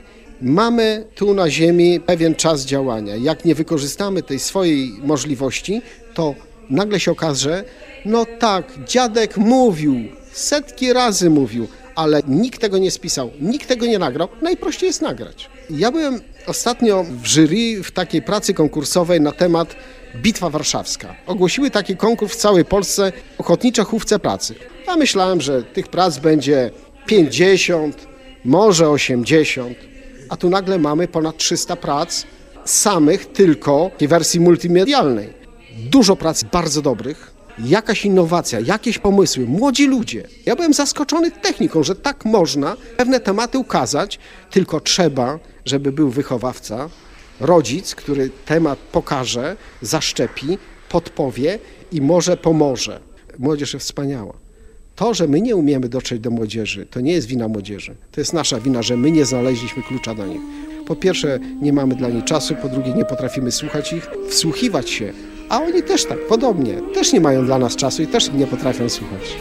mamy 0.42 1.04
tu 1.14 1.34
na 1.34 1.50
Ziemi 1.50 2.00
pewien 2.00 2.34
czas 2.34 2.64
działania. 2.64 3.16
Jak 3.16 3.44
nie 3.44 3.54
wykorzystamy 3.54 4.22
tej 4.22 4.38
swojej 4.38 4.92
możliwości, 5.02 5.82
to 6.14 6.34
nagle 6.70 7.00
się 7.00 7.10
okaże, 7.10 7.64
no 8.04 8.26
tak, 8.38 8.64
dziadek 8.86 9.36
mówił, 9.36 9.94
setki 10.32 10.92
razy 10.92 11.30
mówił, 11.30 11.68
ale 11.94 12.22
nikt 12.28 12.60
tego 12.60 12.78
nie 12.78 12.90
spisał, 12.90 13.30
nikt 13.40 13.68
tego 13.68 13.86
nie 13.86 13.98
nagrał. 13.98 14.28
Najprościej 14.42 14.86
jest 14.86 15.02
nagrać. 15.02 15.50
Ja 15.70 15.92
byłem 15.92 16.20
ostatnio 16.46 17.04
w 17.04 17.26
jury 17.26 17.82
w 17.82 17.90
takiej 17.90 18.22
pracy 18.22 18.54
konkursowej 18.54 19.20
na 19.20 19.32
temat 19.32 19.76
Bitwa 20.16 20.50
Warszawska. 20.50 21.14
Ogłosiły 21.26 21.70
taki 21.70 21.96
konkurs 21.96 22.32
w 22.32 22.36
całej 22.36 22.64
Polsce 22.64 23.12
Ochotnicze 23.38 23.84
Chówce 23.84 24.18
Pracy. 24.18 24.54
Ja 24.86 24.96
myślałem, 24.96 25.40
że 25.40 25.62
tych 25.62 25.88
prac 25.88 26.18
będzie 26.18 26.70
50, 27.06 28.06
może 28.44 28.88
80, 28.88 29.78
a 30.28 30.36
tu 30.36 30.50
nagle 30.50 30.78
mamy 30.78 31.08
ponad 31.08 31.36
300 31.36 31.76
prac 31.76 32.24
samych 32.64 33.26
tylko 33.26 33.90
w 34.00 34.06
wersji 34.06 34.40
multimedialnej. 34.40 35.32
Dużo 35.78 36.16
prac 36.16 36.42
bardzo 36.42 36.82
dobrych, 36.82 37.32
jakaś 37.58 38.04
innowacja, 38.04 38.60
jakieś 38.60 38.98
pomysły, 38.98 39.46
młodzi 39.46 39.86
ludzie. 39.86 40.28
Ja 40.46 40.56
byłem 40.56 40.72
zaskoczony 40.72 41.30
techniką, 41.30 41.82
że 41.82 41.94
tak 41.94 42.24
można 42.24 42.76
pewne 42.96 43.20
tematy 43.20 43.58
ukazać, 43.58 44.18
tylko 44.50 44.80
trzeba, 44.80 45.38
żeby 45.64 45.92
był 45.92 46.10
wychowawca, 46.10 46.88
rodzic, 47.40 47.94
który 47.94 48.30
temat 48.46 48.78
pokaże, 48.78 49.56
zaszczepi, 49.82 50.58
podpowie 50.88 51.58
i 51.92 52.00
może 52.00 52.36
pomoże. 52.36 53.00
Młodzież 53.38 53.74
jest 53.74 53.86
wspaniała. 53.86 54.32
To, 54.96 55.14
że 55.14 55.28
my 55.28 55.40
nie 55.40 55.56
umiemy 55.56 55.88
dotrzeć 55.88 56.20
do 56.20 56.30
młodzieży, 56.30 56.86
to 56.86 57.00
nie 57.00 57.12
jest 57.12 57.26
wina 57.26 57.48
młodzieży. 57.48 57.94
To 58.12 58.20
jest 58.20 58.32
nasza 58.32 58.60
wina, 58.60 58.82
że 58.82 58.96
my 58.96 59.10
nie 59.10 59.24
znaleźliśmy 59.24 59.82
klucza 59.82 60.14
do 60.14 60.26
nich. 60.26 60.40
Po 60.86 60.96
pierwsze, 60.96 61.38
nie 61.62 61.72
mamy 61.72 61.94
dla 61.94 62.08
nich 62.08 62.24
czasu, 62.24 62.54
po 62.62 62.68
drugie, 62.68 62.94
nie 62.94 63.04
potrafimy 63.04 63.52
słuchać 63.52 63.92
ich, 63.92 64.10
wsłuchiwać 64.28 64.90
się, 64.90 65.12
a 65.50 65.62
oni 65.62 65.82
też 65.82 66.06
tak, 66.06 66.26
podobnie, 66.26 66.74
też 66.94 67.12
nie 67.12 67.20
mają 67.20 67.44
dla 67.44 67.58
nas 67.58 67.76
czasu 67.76 68.02
i 68.02 68.06
też 68.06 68.32
nie 68.32 68.46
potrafią 68.46 68.88
słuchać. 68.88 69.36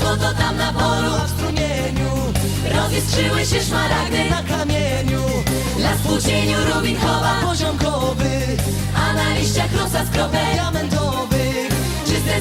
Złoto 0.00 0.34
tam 0.38 0.56
na 0.56 0.72
polu, 0.72 1.12
w 1.26 1.30
strumieniu 1.30 2.24
się 3.46 3.60
szmaragdy 3.60 4.30
na 4.30 4.42
kamieniu. 4.42 5.22
Las 5.78 5.98
w 5.98 6.06
płócieniu 6.06 6.56
rubin 6.74 6.96
chowa, 6.96 7.34
poziomkowy, 7.46 8.30
a 8.96 9.12
na 9.12 9.38
liściach 9.38 9.72
rosa 9.72 10.06
skropek 10.06 10.54
diamentowych. 10.54 11.03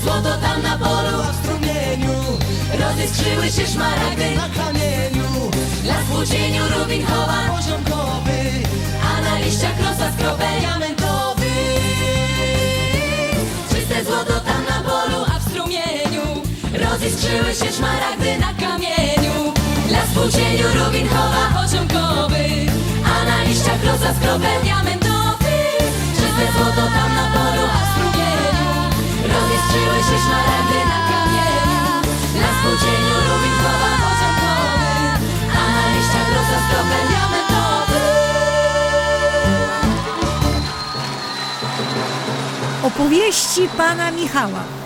Złoto 0.04 0.38
tam 0.38 0.62
na 0.62 0.78
polu, 0.78 1.22
a 1.30 1.32
w 1.32 1.36
strumieniu 1.36 2.14
rozjastrzyły 2.82 3.48
się 3.52 3.68
szmaragdy 3.74 4.36
na 4.36 4.50
kamieniu. 4.50 5.52
Las 5.86 6.04
w 6.04 6.12
płócieniu 6.12 6.64
rubin 6.78 7.06
chowa, 7.06 7.40
poziomkowy, 7.56 8.40
a 9.10 9.22
na 9.22 9.40
liściach 9.40 9.80
rosa 9.80 10.12
skropek 10.12 10.60
diamentowych. 10.60 11.44
Czyste 13.70 14.04
złoto 14.04 14.40
tam 14.40 14.62
na 14.70 14.90
polu, 14.90 15.26
a 15.36 15.40
w 15.40 15.44
strumieniu 15.50 16.44
Roziskrzyły 16.74 17.56
się 17.56 17.72
szmaragdy 17.78 18.38
na 18.38 18.54
kamieniu 18.54 19.54
Las 19.92 20.06
w 20.10 20.14
płócieniu 20.14 20.68
rubin 20.80 21.08
chowa 21.08 21.62
poziomkowy 21.62 22.46
A 23.06 23.26
na 23.26 23.44
liściach 23.44 23.84
rosa 23.86 24.14
skropel 24.14 24.62
diamentowy 24.64 25.56
Czyste 26.16 26.46
złoto 26.58 26.82
tam 26.96 27.16
na 27.16 27.26
polu, 27.34 27.68
a 27.74 27.86
w 27.86 27.93
Roziskrzyły 29.74 30.04
się 30.04 30.24
szmaragdy 30.24 30.80
na 30.86 31.00
kamieniu. 31.10 31.84
Las 32.42 32.56
w 32.56 32.62
płócieniu 32.62 33.16
rubin 33.28 33.56
chowa 33.64 33.92
poziomkowy 34.04 34.94
A 35.52 35.64
na 35.76 35.96
liściach 35.96 36.30
rosa 36.36 36.58
skropel 36.66 37.08
diamentowy. 37.08 38.00
Opowieści 42.84 43.70
pana 43.78 44.12
Michała. 44.12 44.83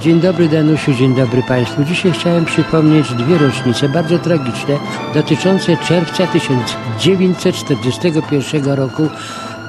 Dzień 0.00 0.20
dobry 0.20 0.48
Danusiu, 0.48 0.94
dzień 0.94 1.14
dobry 1.14 1.42
Państwu. 1.42 1.84
Dzisiaj 1.84 2.12
chciałem 2.12 2.44
przypomnieć 2.44 3.14
dwie 3.14 3.38
rocznice 3.38 3.88
bardzo 3.88 4.18
tragiczne 4.18 4.78
dotyczące 5.14 5.76
czerwca 5.76 6.26
1941 6.26 8.72
roku 8.72 9.08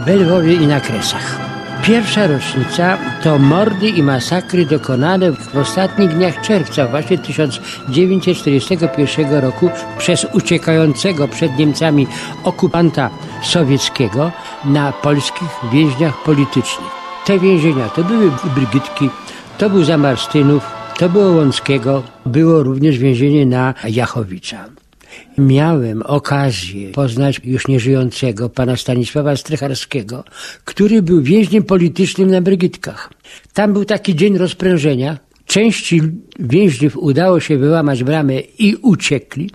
w 0.06 0.10
Lwowie 0.10 0.54
i 0.54 0.68
na 0.68 0.80
Kresach. 0.80 1.40
Pierwsza 1.84 2.28
rocznica 2.28 2.98
to 3.24 3.40
mordy 3.40 3.90
i 3.90 4.04
masakry 4.04 4.66
dokonane 4.66 5.32
w 5.32 5.58
ostatnich 5.58 6.10
dniach 6.10 6.42
czerwca 6.42 6.88
właśnie 6.88 7.18
1941 7.18 9.42
roku 9.42 9.70
przez 9.98 10.28
uciekającego 10.34 11.28
przed 11.28 11.58
Niemcami 11.58 12.08
okupanta 12.44 13.10
sowieckiego 13.44 14.32
na 14.66 14.92
polskich 14.92 15.50
więźniach 15.74 16.24
politycznych. 16.24 16.90
Te 17.26 17.40
więzienia 17.40 17.90
to 17.90 18.04
były 18.04 18.32
Brygitki, 18.56 19.10
to 19.60 19.70
był 19.70 19.84
Zamarstynów, 19.84 20.64
to 20.98 21.10
było 21.10 21.32
Łąckiego, 21.32 22.04
było 22.26 22.64
również 22.64 22.98
więzienie 22.98 23.46
na 23.46 23.74
Jachowicza. 23.90 24.70
Miałem 25.38 26.02
okazję 26.02 26.92
poznać 26.92 27.42
już 27.44 27.68
nieżyjącego 27.68 28.50
pana 28.50 28.76
Stanisława 28.76 29.36
Strycharskiego, 29.36 30.24
który 30.66 31.02
był 31.02 31.22
więźniem 31.22 31.64
politycznym 31.64 32.32
na 32.32 32.42
Brygitkach. 32.42 33.10
Tam 33.54 33.74
był 33.74 33.86
taki 33.86 34.16
dzień 34.16 34.38
rozprężenia. 34.38 35.18
Części 35.46 36.02
więźniów 36.40 36.98
udało 36.98 37.40
się 37.40 37.58
wyłamać 37.58 38.04
bramę 38.04 38.40
i 38.40 38.76
uciekli. 38.76 39.50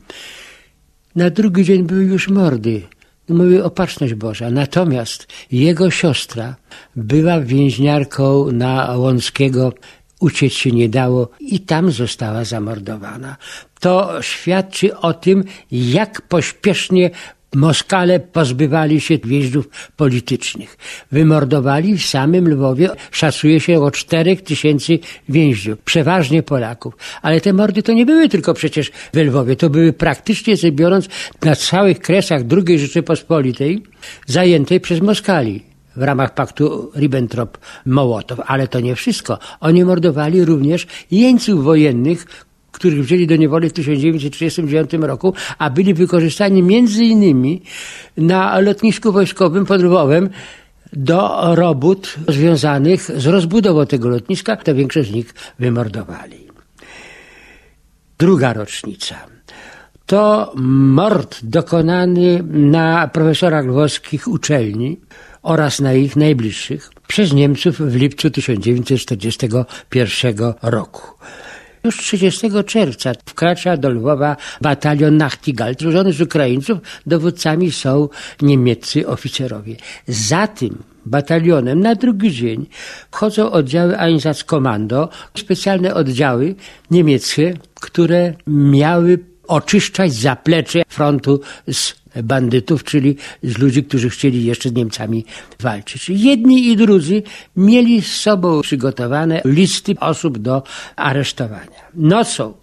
Na 1.17 1.31
drugi 1.31 1.65
dzień 1.65 1.83
były 1.83 2.05
już 2.05 2.29
mordy. 2.29 2.83
Mówię 3.29 3.65
opatrzność 3.65 4.15
Boża. 4.15 4.51
Natomiast 4.51 5.27
jego 5.53 5.91
siostra 5.91 6.57
była 6.97 7.41
więźniarką 7.41 8.53
na 8.53 8.97
Łąckiego 8.97 9.73
uciec 10.21 10.53
się 10.53 10.71
nie 10.71 10.89
dało 10.89 11.29
i 11.41 11.61
tam 11.61 11.91
została 11.91 12.45
zamordowana. 12.45 13.37
To 13.81 14.23
świadczy 14.23 14.97
o 14.97 15.15
tym, 15.15 15.45
jak 15.71 16.23
pośpiesznie 16.23 17.11
Moskale 17.55 18.21
pozbywali 18.21 19.01
się 19.01 19.19
więźniów 19.25 19.69
politycznych. 19.97 20.77
Wymordowali 21.13 21.99
w 21.99 22.07
samym 22.07 22.49
Lwowie, 22.49 22.89
szacuje 23.11 23.61
się 23.61 23.81
o 23.81 23.91
czterech 23.91 24.43
tysięcy 24.43 24.99
więźniów, 25.29 25.79
przeważnie 25.79 26.43
Polaków. 26.43 26.97
Ale 27.23 27.41
te 27.41 27.53
mordy 27.53 27.83
to 27.83 27.93
nie 27.93 28.07
były 28.07 28.29
tylko 28.29 28.55
przecież 28.55 28.91
w 29.15 29.17
Lwowie, 29.17 29.57
to 29.57 29.71
były 29.71 29.93
praktycznie 29.93 30.57
rzecz 30.57 30.75
biorąc 30.75 31.09
na 31.43 31.57
całych 31.57 31.99
kresach 31.99 32.43
II 32.67 32.79
Rzeczypospolitej 32.79 33.83
zajętej 34.27 34.81
przez 34.81 35.01
Moskali 35.01 35.63
w 35.97 36.03
ramach 36.03 36.35
paktu 36.35 36.93
Ribbentrop-Mołotow. 36.97 38.43
Ale 38.47 38.69
to 38.69 38.81
nie 38.81 38.95
wszystko. 38.95 39.39
Oni 39.61 39.85
mordowali 39.85 40.45
również 40.45 40.87
jeńców 41.11 41.65
wojennych, 41.65 42.27
których 42.75 43.05
wzięli 43.05 43.27
do 43.27 43.37
niewoli 43.37 43.69
w 43.69 43.73
1939 43.73 44.93
roku, 44.93 45.35
a 45.59 45.71
byli 45.71 45.95
wykorzystani 45.95 46.63
między 46.63 47.05
innymi 47.05 47.63
na 48.17 48.61
lotnisku 48.61 49.13
wojskowym 49.13 49.67
pod 49.67 49.83
Lwowem 49.83 50.31
do 50.93 51.41
robót 51.55 52.15
związanych 52.29 53.03
z 53.03 53.27
rozbudową 53.27 53.87
tego 53.87 54.09
lotniska. 54.09 54.57
To 54.57 54.75
większość 54.75 55.11
z 55.11 55.13
nich 55.13 55.35
wymordowali. 55.59 56.45
Druga 58.19 58.53
rocznica 58.53 59.35
to 60.07 60.53
mord 60.57 61.41
dokonany 61.43 62.43
na 62.53 63.09
profesorach 63.09 63.67
lwowskich 63.67 64.29
uczelni 64.29 65.01
oraz 65.43 65.81
na 65.81 65.93
ich 65.93 66.17
najbliższych 66.17 66.91
przez 67.07 67.33
Niemców 67.33 67.81
w 67.81 67.97
lipcu 67.97 68.31
1941 68.31 70.53
roku. 70.63 71.03
Już 71.85 71.97
30 71.99 72.51
czerwca 72.67 73.13
wkracza 73.27 73.77
do 73.77 73.91
Lwowa 73.91 74.37
batalion 74.61 75.17
Nachtigal, 75.17 75.75
złożony 75.81 76.13
z 76.13 76.21
Ukraińców. 76.21 76.79
Dowódcami 77.07 77.73
są 77.73 78.09
niemieccy 78.43 79.07
oficerowie. 79.09 79.77
Za 80.09 80.47
tym 80.47 80.83
batalionem 81.07 81.81
na 81.81 81.95
drugi 81.95 82.33
dzień 82.33 82.67
wchodzą 83.11 83.51
oddziały 83.51 83.99
Einsatzkommando, 83.99 85.09
specjalne 85.37 85.95
oddziały 85.95 86.55
niemieckie, 86.91 87.55
które 87.75 88.35
miały 88.47 89.19
oczyszczać 89.49 90.13
zaplecze 90.13 90.83
frontu 90.89 91.41
z 91.73 91.95
bandytów, 92.23 92.85
czyli 92.85 93.17
z 93.43 93.59
ludzi, 93.59 93.85
którzy 93.85 94.11
chcieli 94.11 94.45
jeszcze 94.45 94.69
z 94.69 94.73
Niemcami 94.73 95.25
walczyć. 95.61 96.09
Jedni 96.09 96.69
i 96.69 96.77
drudzy 96.77 97.23
mieli 97.57 98.03
z 98.03 98.21
sobą 98.21 98.63
przygotowane 98.63 99.43
listy 99.45 99.95
osób 100.01 100.39
do 100.39 100.63
aresztowania. 100.97 101.85
Nocą 101.95 102.55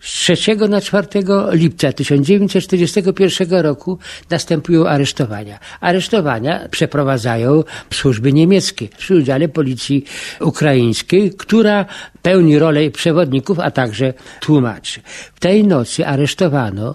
z 0.00 0.36
3 0.36 0.56
na 0.68 0.80
4 0.80 1.08
lipca 1.52 1.92
1941 1.92 3.60
roku 3.60 3.98
następują 4.30 4.86
aresztowania. 4.86 5.58
Aresztowania 5.80 6.68
przeprowadzają 6.68 7.64
służby 7.92 8.32
niemieckie 8.32 8.88
przy 8.98 9.14
udziale 9.16 9.48
policji 9.48 10.04
ukraińskiej, 10.40 11.30
która 11.30 11.86
pełni 12.22 12.58
rolę 12.58 12.90
przewodników, 12.90 13.58
a 13.60 13.70
także 13.70 14.14
tłumaczy. 14.40 15.00
W 15.34 15.40
tej 15.40 15.64
nocy 15.64 16.06
aresztowano 16.06 16.94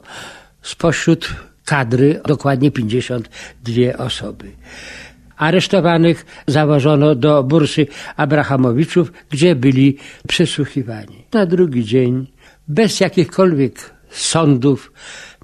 spośród 0.62 1.30
kadry 1.66 2.22
dokładnie 2.28 2.72
52 2.72 3.98
osoby. 3.98 4.52
Aresztowanych 5.38 6.26
zawożono 6.48 7.16
do 7.16 7.44
bursy 7.44 7.88
Abrahamowiczów, 8.18 9.12
gdzie 9.30 9.56
byli 9.56 9.98
przesłuchiwani. 10.28 11.24
Na 11.34 11.46
drugi 11.46 11.86
dzień, 11.86 12.28
bez 12.68 13.00
jakichkolwiek 13.00 13.94
sądów, 14.10 14.94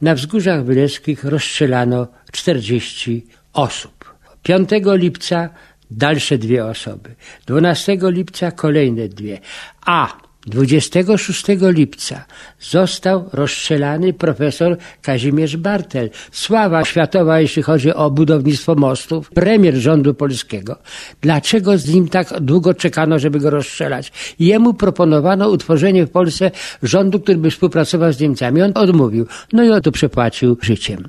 na 0.01 0.15
wzgórzach 0.15 0.65
wyleskich 0.65 1.23
rozstrzelano 1.23 2.07
40 2.31 3.27
osób. 3.53 4.15
5 4.43 4.69
lipca 4.85 5.49
dalsze 5.91 6.37
dwie 6.37 6.65
osoby. 6.65 7.15
12 7.45 7.97
lipca 8.01 8.51
kolejne 8.51 9.07
dwie. 9.07 9.39
A 9.85 10.28
26 10.49 11.43
lipca 11.61 12.25
został 12.59 13.29
rozstrzelany 13.33 14.13
profesor 14.13 14.77
Kazimierz 15.01 15.57
Bartel. 15.57 16.09
Sława 16.31 16.85
światowa, 16.85 17.39
jeśli 17.39 17.61
chodzi 17.61 17.93
o 17.93 18.11
budownictwo 18.11 18.75
mostów, 18.75 19.29
premier 19.29 19.75
rządu 19.75 20.13
polskiego. 20.13 20.75
Dlaczego 21.21 21.77
z 21.77 21.87
nim 21.87 22.07
tak 22.07 22.33
długo 22.41 22.73
czekano, 22.73 23.19
żeby 23.19 23.39
go 23.39 23.49
rozstrzelać? 23.49 24.11
Jemu 24.39 24.73
proponowano 24.73 25.49
utworzenie 25.49 26.05
w 26.05 26.11
Polsce 26.11 26.51
rządu, 26.83 27.19
który 27.19 27.37
by 27.37 27.51
współpracował 27.51 28.13
z 28.13 28.19
Niemcami. 28.19 28.61
On 28.61 28.71
odmówił. 28.75 29.25
No 29.53 29.63
i 29.63 29.69
on 29.69 29.81
to 29.81 29.91
przepłacił 29.91 30.57
życiem. 30.61 31.07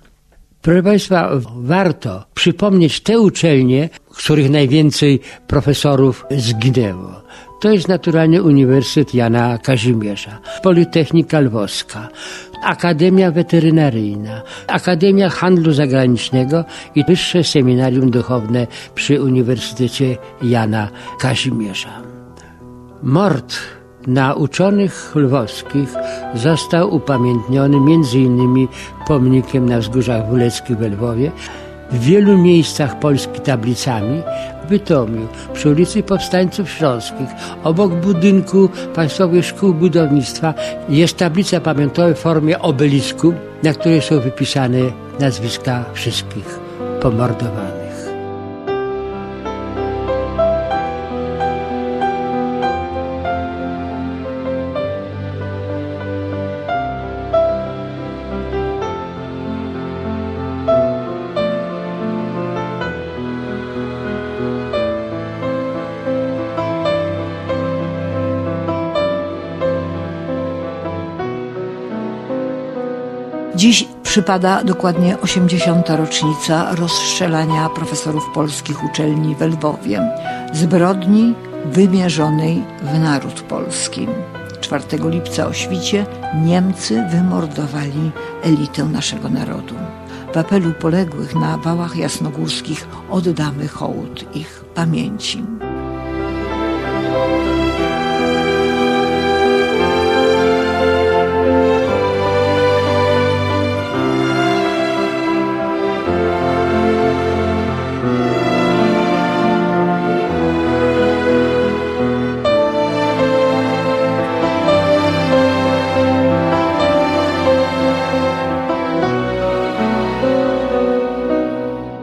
Proszę 0.63 0.83
Państwa, 0.83 1.31
warto 1.57 2.25
przypomnieć 2.35 3.01
te 3.01 3.21
uczelnie, 3.21 3.89
których 4.11 4.51
najwięcej 4.51 5.21
profesorów 5.47 6.25
zginęło. 6.31 7.23
To 7.61 7.73
jest 7.73 7.89
naturalnie 7.89 8.43
Uniwersytet 8.43 9.15
Jana 9.15 9.59
Kazimierza, 9.59 10.39
Politechnika 10.63 11.41
Lwowska, 11.41 12.09
Akademia 12.65 13.31
Weterynaryjna, 13.31 14.43
Akademia 14.67 15.29
Handlu 15.31 15.73
Zagranicznego 15.73 16.65
i 16.95 17.05
Wyższe 17.05 17.45
Seminarium 17.45 18.11
Duchowne 18.11 18.67
przy 18.95 19.23
Uniwersytecie 19.23 20.17
Jana 20.43 20.89
Kazimierza. 21.19 22.03
Mord 23.03 23.57
na 24.07 24.35
uczonych 24.35 25.13
lwowskich 25.17 25.89
został 26.35 26.95
upamiętniony 26.95 27.77
m.in. 27.77 28.69
pomnikiem 29.07 29.69
na 29.69 29.79
wzgórzach 29.79 30.29
Wuleckich 30.29 30.77
w 30.77 30.83
Lwowie, 30.83 31.33
w 31.91 32.01
wielu 32.01 32.39
miejscach 32.39 32.99
Polski 32.99 33.41
tablicami, 33.41 34.23
Bytomiu, 34.71 35.29
przy 35.53 35.71
ulicy 35.71 36.03
Powstańców 36.03 36.71
Śląskich, 36.71 37.29
obok 37.65 37.95
budynku 37.95 38.69
Państwowej 38.95 39.43
Szkół 39.43 39.75
Budownictwa 39.75 40.55
jest 40.89 41.17
tablica 41.17 41.61
pamiątkowa 41.61 42.15
w 42.15 42.19
formie 42.19 42.59
obelisku, 42.59 43.35
na 43.63 43.73
której 43.73 44.03
są 44.03 44.21
wypisane 44.21 44.79
nazwiska 45.21 45.85
wszystkich 45.95 46.59
pomordowanych. 47.03 47.80
Przypada 74.11 74.65
dokładnie 74.65 75.21
80. 75.21 75.91
rocznica 75.91 76.75
rozstrzelania 76.75 77.69
profesorów 77.69 78.31
polskich 78.35 78.85
uczelni 78.85 79.35
w 79.35 79.41
Lwowie. 79.41 80.01
Zbrodni 80.53 81.35
wymierzonej 81.65 82.63
w 82.83 82.99
naród 82.99 83.41
polski. 83.41 84.07
4 84.61 84.85
lipca 85.11 85.47
o 85.47 85.53
świcie 85.53 86.07
Niemcy 86.45 87.05
wymordowali 87.11 88.11
elitę 88.43 88.85
naszego 88.85 89.29
narodu. 89.29 89.75
W 90.35 90.37
apelu 90.37 90.73
poległych 90.73 91.35
na 91.35 91.59
wałach 91.59 91.97
jasnogórskich 91.97 92.89
oddamy 93.11 93.69
hołd 93.69 94.37
ich 94.37 94.65
pamięci. 94.75 95.45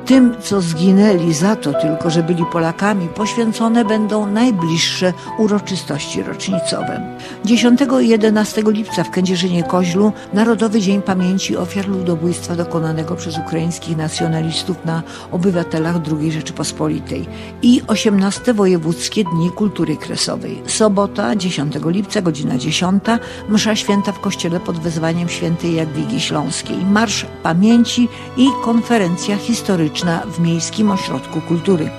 Tym, 0.08 0.36
co 0.41 0.62
zginęli 0.62 1.34
za 1.34 1.55
to 1.55 1.74
tylko, 1.74 2.10
że 2.10 2.24
byli 2.24 2.45
Polakami, 2.45 3.08
poświęcone 3.08 3.86
będą 3.86 4.26
najbliższe 4.26 5.14
uroczystości 5.38 6.24
rocznicowe. 6.24 7.18
10 7.45 7.80
i 8.01 8.08
11 8.08 8.64
lipca 8.68 9.03
w 9.03 9.12
Kędzierzynie-Koźlu 9.12 10.12
Narodowy 10.34 10.82
Dzień 10.82 11.01
Pamięci 11.01 11.58
Ofiar 11.58 11.88
Ludobójstwa 11.88 12.55
dokonanego 12.55 13.16
przez 13.16 13.38
ukraińskich 13.38 13.97
nacjonalistów 13.97 14.86
na 14.86 15.03
obywatelach 15.32 15.95
II 16.20 16.32
Rzeczypospolitej 16.32 17.28
i 17.62 17.82
18 17.88 18.53
Wojewódzkie 18.53 19.24
Dni 19.24 19.51
Kultury 19.51 19.97
Kresowej. 19.97 20.62
Sobota, 20.68 21.36
10 21.36 21.74
lipca, 21.86 22.22
godzina 22.22 22.58
10, 22.58 23.03
msza 23.49 23.76
święta 23.76 24.12
w 24.12 24.20
kościele 24.20 24.60
pod 24.60 24.80
wezwaniem 24.80 25.30
świętej 25.30 25.76
Jadwigi 25.76 26.22
Śląskiej, 26.22 26.78
Marsz 26.78 27.26
Pamięci 27.43 28.10
i 28.38 28.47
konferencja 28.64 29.38
historyczna 29.38 29.97
w 30.06 30.39
Miejskim 30.39 30.91
Ośrodku 30.91 31.41
Kultury. 31.41 31.89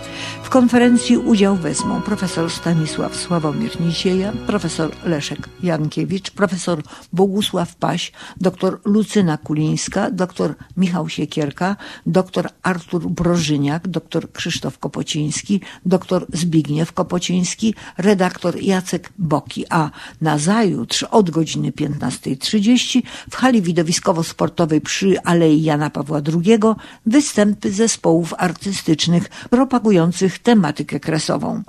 W 0.49 0.51
konferencji 0.51 1.17
udział 1.17 1.57
wezmą 1.57 2.03
profesor 2.03 2.51
Stanisław 2.51 3.17
Sławomir 3.17 3.81
Nicieja, 3.81 4.33
profesor 4.47 4.91
Leszek 5.05 5.49
Jankiewicz, 5.63 6.31
profesor 6.31 6.83
Bogusław 7.13 7.77
Paś, 7.77 8.13
dr 8.37 8.79
Lucyna 8.85 9.39
Kulińska, 9.39 10.11
dr 10.11 10.55
Michał 10.77 11.09
Siekierka, 11.09 11.77
dr 12.07 12.49
Artur 12.63 13.07
Brożyniak, 13.07 13.89
dr 13.89 14.33
Krzysztof 14.33 14.79
Kopociński, 14.79 15.61
dr 15.87 16.27
Zbigniew 16.33 16.93
Kopociński, 16.93 17.75
redaktor 17.99 18.63
Jacek 18.63 19.13
Boki, 19.19 19.65
a 19.71 19.91
nazajutrz 20.21 21.03
od 21.03 21.31
godziny 21.31 21.71
15.30 21.71 23.03
w 23.31 23.37
hali 23.37 23.63
widowiskowo-sportowej 23.63 24.81
przy 24.81 25.23
Alei 25.23 25.63
Jana 25.63 25.91
Pawła 25.91 26.21
II 26.45 26.59
występy 27.07 27.73
zespołów 27.73 28.35
artystycznych 28.39 29.29
propagujących 29.51 30.38
tematykę 30.39 31.01
kresową. 31.01 31.63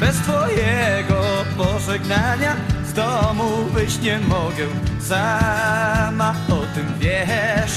Bez 0.00 0.16
twojego 0.16 1.22
pożegnania 1.56 2.56
z 2.86 2.92
domu 2.92 3.64
wyjść 3.74 4.00
nie 4.00 4.18
mogę. 4.18 4.66
Sama 5.00 6.34
o 6.48 6.74
tym 6.74 6.86
wiesz. 6.98 7.72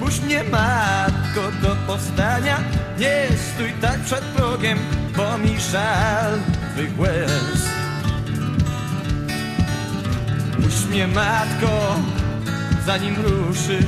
Puść 0.00 0.20
mnie 0.20 0.44
matko 0.44 1.40
do 1.62 1.76
powstania. 1.86 2.58
Nie 2.98 3.26
stój 3.36 3.72
tak 3.80 4.00
przed 4.00 4.20
progiem 4.20 4.78
Bo 5.16 5.38
mi 5.38 5.60
żal 5.60 6.38
twych 6.74 6.98
łez 6.98 7.66
Puść 10.62 10.84
mnie 10.86 11.06
matko 11.06 11.96
Zanim 12.86 13.16
ruszy 13.16 13.78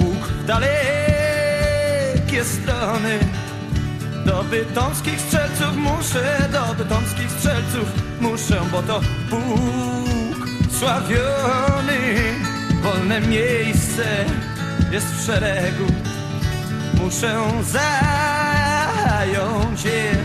Bóg 0.00 0.28
w 0.28 0.44
dalekie 0.44 0.74
strony 2.44 3.18
do 4.26 4.44
bytomskich 4.44 5.20
strzelców 5.20 5.76
muszę, 5.76 6.48
do 6.52 6.74
bytomskich 6.74 7.30
strzelców 7.30 7.88
muszę, 8.20 8.60
bo 8.72 8.82
to 8.82 9.00
Bóg 9.30 10.48
sławiony. 10.78 12.34
Wolne 12.82 13.20
miejsce 13.20 14.24
jest 14.92 15.06
w 15.06 15.26
szeregu, 15.26 15.86
muszę 16.94 17.36
zająć 17.72 19.84
je. 19.84 20.16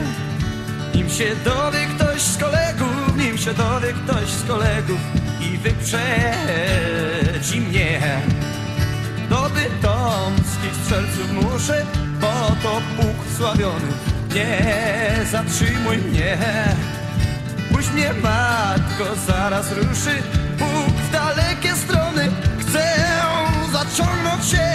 Nim 0.96 1.10
się 1.10 1.36
dowie 1.46 1.86
ktoś 1.96 2.22
z 2.22 2.38
kolegów, 2.38 3.18
nim 3.18 3.38
się 3.38 3.54
dowie 3.54 3.94
ktoś 3.94 4.30
z 4.30 4.48
kolegów 4.48 5.00
i 5.42 5.58
wyprzedzi 5.58 6.02
mnie. 7.62 8.22
Do 9.30 9.50
bytomskich 9.50 10.76
strzelców 10.84 11.34
muszę, 11.34 11.86
bo 12.22 12.56
to 12.64 12.82
Bóg 12.98 13.16
sławiony. 13.38 13.92
Nie 14.36 15.26
zatrzymuj 15.32 15.98
mnie, 15.98 16.38
puść 17.72 17.90
mnie 17.92 18.14
matko, 18.14 19.16
zaraz 19.28 19.72
ruszy 19.72 20.24
Bóg 20.60 20.96
w 20.96 21.12
dalekie 21.12 21.76
strony. 21.76 22.32
Chcę 22.60 22.96
zaciągnąć 23.72 24.46
się, 24.46 24.72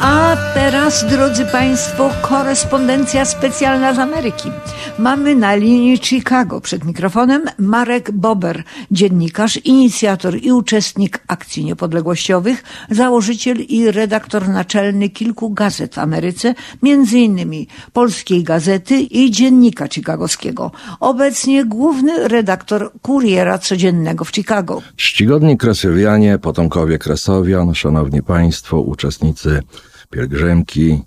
A 0.00 0.36
teraz, 0.54 1.06
drodzy 1.10 1.46
Państwo, 1.46 2.10
korespondencja 2.22 3.24
specjalna 3.24 3.94
z 3.94 3.98
Ameryki. 3.98 4.50
Mamy 4.98 5.34
na 5.36 5.54
linii 5.54 5.98
Chicago 5.98 6.60
przed 6.60 6.84
mikrofonem 6.84 7.42
Marek 7.58 8.10
Bober, 8.10 8.62
dziennikarz, 8.90 9.56
inicjator 9.56 10.36
i 10.42 10.52
uczestnik 10.52 11.18
akcji 11.28 11.64
niepodległościowych, 11.64 12.64
założyciel 12.90 13.60
i 13.60 13.90
redaktor 13.90 14.48
naczelny 14.48 15.08
kilku 15.08 15.50
gazet 15.50 15.94
w 15.94 15.98
Ameryce, 15.98 16.54
między 16.82 17.18
innymi 17.18 17.68
Polskiej 17.92 18.42
Gazety 18.42 19.00
i 19.00 19.30
Dziennika 19.30 19.88
Chicagowskiego. 19.88 20.70
Obecnie 21.00 21.64
główny 21.64 22.28
redaktor 22.28 22.92
Kuriera 23.02 23.58
Codziennego 23.58 24.24
w 24.24 24.30
Chicago. 24.30 24.82
Czcigodni 24.96 25.58
kresowianie, 25.58 26.38
potomkowie 26.38 26.98
kresowian, 26.98 27.74
szanowni 27.74 28.22
państwo, 28.22 28.80
uczestnicy 28.80 29.62
pielgrzymki 30.12 31.02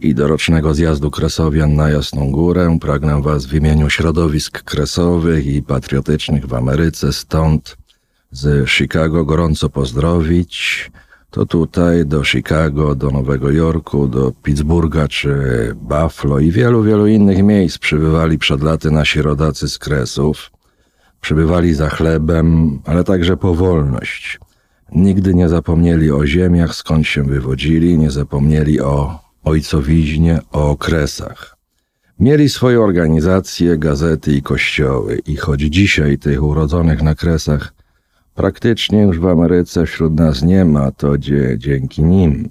i 0.00 0.14
dorocznego 0.14 0.74
zjazdu 0.74 1.10
kresowian 1.10 1.76
na 1.76 1.90
Jasną 1.90 2.30
Górę, 2.30 2.78
pragnę 2.80 3.22
was 3.22 3.46
w 3.46 3.54
imieniu 3.54 3.90
środowisk 3.90 4.62
kresowych 4.62 5.46
i 5.46 5.62
patriotycznych 5.62 6.46
w 6.46 6.54
Ameryce 6.54 7.12
stąd 7.12 7.76
z 8.30 8.68
Chicago 8.68 9.24
gorąco 9.24 9.68
pozdrowić. 9.68 10.90
To 11.30 11.46
tutaj 11.46 12.06
do 12.06 12.24
Chicago, 12.24 12.94
do 12.94 13.10
Nowego 13.10 13.50
Jorku, 13.50 14.08
do 14.08 14.32
Pittsburgha 14.42 15.08
czy 15.08 15.34
Buffalo 15.74 16.38
i 16.38 16.50
wielu, 16.50 16.82
wielu 16.82 17.06
innych 17.06 17.42
miejsc 17.42 17.78
przybywali 17.78 18.38
przed 18.38 18.62
laty 18.62 18.90
nasi 18.90 19.22
rodacy 19.22 19.68
z 19.68 19.78
Kresów. 19.78 20.50
Przybywali 21.20 21.74
za 21.74 21.88
chlebem, 21.88 22.78
ale 22.84 23.04
także 23.04 23.36
po 23.36 23.54
wolność. 23.54 24.38
Nigdy 24.94 25.34
nie 25.34 25.48
zapomnieli 25.48 26.10
o 26.10 26.26
ziemiach, 26.26 26.74
skąd 26.74 27.06
się 27.06 27.22
wywodzili, 27.22 27.98
nie 27.98 28.10
zapomnieli 28.10 28.80
o 28.80 29.18
ojcowiźnie, 29.44 30.40
o 30.52 30.70
okresach. 30.70 31.56
Mieli 32.18 32.48
swoje 32.48 32.80
organizacje, 32.80 33.78
gazety 33.78 34.32
i 34.32 34.42
kościoły 34.42 35.20
i 35.26 35.36
choć 35.36 35.60
dzisiaj 35.60 36.18
tych 36.18 36.42
urodzonych 36.42 37.02
na 37.02 37.14
kresach 37.14 37.74
praktycznie 38.34 39.02
już 39.02 39.18
w 39.18 39.26
Ameryce 39.26 39.86
wśród 39.86 40.14
nas 40.14 40.42
nie 40.42 40.64
ma, 40.64 40.90
to 40.90 41.18
dzie, 41.18 41.54
dzięki 41.58 42.04
nim. 42.04 42.50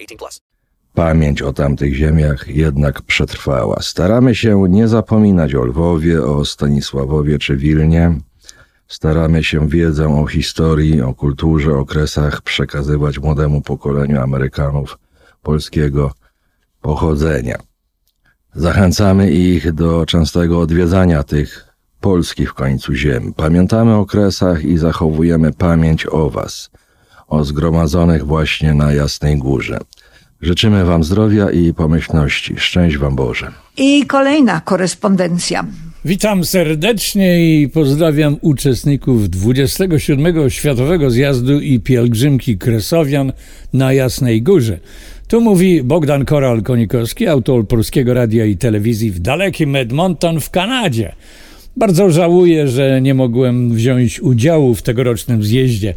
18 0.00 0.16
plus. 0.16 0.40
Pamięć 0.94 1.42
o 1.42 1.52
tamtych 1.52 1.94
ziemiach 1.94 2.48
jednak 2.48 3.02
przetrwała. 3.02 3.76
Staramy 3.80 4.34
się 4.34 4.68
nie 4.68 4.88
zapominać 4.88 5.54
o 5.54 5.64
Lwowie, 5.64 6.24
o 6.24 6.44
Stanisławowie 6.44 7.38
czy 7.38 7.56
Wilnie. 7.56 8.14
Staramy 8.88 9.44
się 9.44 9.68
wiedzę 9.68 10.08
o 10.08 10.26
historii, 10.26 11.02
o 11.02 11.14
kulturze, 11.14 11.78
okresach 11.78 12.42
przekazywać 12.42 13.18
młodemu 13.18 13.60
pokoleniu 13.60 14.20
Amerykanów 14.20 14.98
polskiego 15.42 16.12
pochodzenia. 16.80 17.58
Zachęcamy 18.54 19.30
ich 19.30 19.72
do 19.72 20.06
częstego 20.06 20.60
odwiedzania 20.60 21.22
tych 21.22 21.68
polskich 22.00 22.50
w 22.50 22.54
końcu 22.54 22.94
ziem. 22.94 23.32
Pamiętamy 23.34 23.94
o 23.94 24.00
okresach 24.00 24.64
i 24.64 24.78
zachowujemy 24.78 25.52
pamięć 25.52 26.06
o 26.06 26.30
Was, 26.30 26.70
o 27.30 27.44
zgromadzonych 27.44 28.26
właśnie 28.26 28.74
na 28.74 28.92
Jasnej 28.92 29.38
Górze. 29.38 29.78
Życzymy 30.42 30.84
Wam 30.84 31.04
zdrowia 31.04 31.50
i 31.50 31.74
pomyślności. 31.74 32.54
Szczęść 32.56 32.96
Wam 32.96 33.16
Boże. 33.16 33.52
I 33.76 34.06
kolejna 34.06 34.60
korespondencja. 34.60 35.64
Witam 36.04 36.44
serdecznie 36.44 37.60
i 37.62 37.68
pozdrawiam 37.68 38.36
uczestników 38.40 39.30
27. 39.30 40.50
Światowego 40.50 41.10
Zjazdu 41.10 41.60
i 41.60 41.80
Pielgrzymki 41.80 42.58
Kresowian 42.58 43.32
na 43.72 43.92
Jasnej 43.92 44.42
Górze. 44.42 44.78
Tu 45.28 45.40
mówi 45.40 45.82
Bogdan 45.82 46.24
Koral-Konikowski, 46.24 47.26
autor 47.26 47.68
Polskiego 47.68 48.14
Radia 48.14 48.44
i 48.44 48.56
Telewizji 48.56 49.10
w 49.10 49.18
dalekim 49.18 49.76
Edmonton 49.76 50.40
w 50.40 50.50
Kanadzie. 50.50 51.12
Bardzo 51.76 52.10
żałuję, 52.10 52.68
że 52.68 53.00
nie 53.00 53.14
mogłem 53.14 53.74
wziąć 53.74 54.20
udziału 54.20 54.74
w 54.74 54.82
tegorocznym 54.82 55.44
zjeździe. 55.44 55.94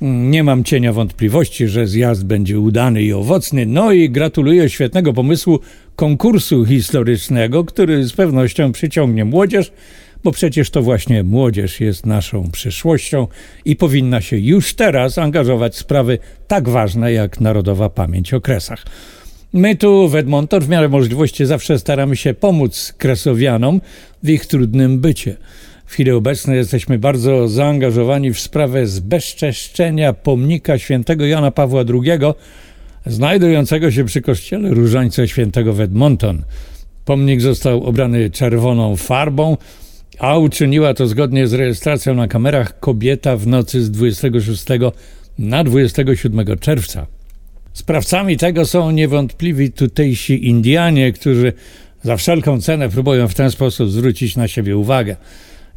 Nie 0.00 0.44
mam 0.44 0.64
cienia 0.64 0.92
wątpliwości, 0.92 1.68
że 1.68 1.86
zjazd 1.86 2.24
będzie 2.24 2.60
udany 2.60 3.02
i 3.02 3.12
owocny. 3.12 3.66
No 3.66 3.92
i 3.92 4.10
gratuluję 4.10 4.68
świetnego 4.68 5.12
pomysłu 5.12 5.60
konkursu 5.96 6.64
historycznego, 6.64 7.64
który 7.64 8.04
z 8.04 8.12
pewnością 8.12 8.72
przyciągnie 8.72 9.24
młodzież, 9.24 9.72
bo 10.24 10.32
przecież 10.32 10.70
to 10.70 10.82
właśnie 10.82 11.22
młodzież 11.22 11.80
jest 11.80 12.06
naszą 12.06 12.50
przyszłością 12.50 13.26
i 13.64 13.76
powinna 13.76 14.20
się 14.20 14.38
już 14.38 14.74
teraz 14.74 15.18
angażować 15.18 15.74
w 15.74 15.78
sprawy 15.78 16.18
tak 16.48 16.68
ważne 16.68 17.12
jak 17.12 17.40
narodowa 17.40 17.88
pamięć 17.88 18.34
o 18.34 18.40
kresach. 18.40 18.84
My 19.52 19.76
tu 19.76 20.08
w 20.08 20.14
Edmonton 20.14 20.60
w 20.60 20.68
miarę 20.68 20.88
możliwości 20.88 21.46
zawsze 21.46 21.78
staramy 21.78 22.16
się 22.16 22.34
pomóc 22.34 22.94
kresowianom 22.98 23.80
w 24.22 24.30
ich 24.30 24.46
trudnym 24.46 25.00
bycie. 25.00 25.36
W 25.90 25.92
chwili 25.92 26.10
obecnej 26.10 26.56
jesteśmy 26.56 26.98
bardzo 26.98 27.48
zaangażowani 27.48 28.32
w 28.32 28.40
sprawę 28.40 28.86
zbezczeszczenia 28.86 30.12
pomnika 30.12 30.78
świętego 30.78 31.26
Jana 31.26 31.50
Pawła 31.50 31.84
II, 31.88 32.20
znajdującego 33.06 33.90
się 33.90 34.04
przy 34.04 34.20
kościele 34.22 34.68
Różańca 34.68 35.26
Świętego 35.26 35.72
w 35.72 35.80
Edmonton. 35.80 36.42
Pomnik 37.04 37.40
został 37.40 37.84
obrany 37.84 38.30
czerwoną 38.30 38.96
farbą, 38.96 39.56
a 40.18 40.38
uczyniła 40.38 40.94
to 40.94 41.06
zgodnie 41.06 41.46
z 41.46 41.52
rejestracją 41.52 42.14
na 42.14 42.28
kamerach 42.28 42.80
kobieta 42.80 43.36
w 43.36 43.46
nocy 43.46 43.82
z 43.82 43.90
26 43.90 44.64
na 45.38 45.64
27 45.64 46.58
czerwca. 46.60 47.06
Sprawcami 47.72 48.36
tego 48.36 48.66
są 48.66 48.90
niewątpliwi 48.90 49.72
tutejsi 49.72 50.48
Indianie, 50.48 51.12
którzy 51.12 51.52
za 52.02 52.16
wszelką 52.16 52.60
cenę 52.60 52.88
próbują 52.88 53.28
w 53.28 53.34
ten 53.34 53.50
sposób 53.50 53.90
zwrócić 53.90 54.36
na 54.36 54.48
siebie 54.48 54.76
uwagę. 54.76 55.16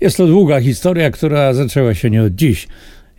Jest 0.03 0.17
to 0.17 0.27
długa 0.27 0.61
historia, 0.61 1.11
która 1.11 1.53
zaczęła 1.53 1.93
się 1.93 2.09
nie 2.09 2.23
od 2.23 2.35
dziś. 2.35 2.67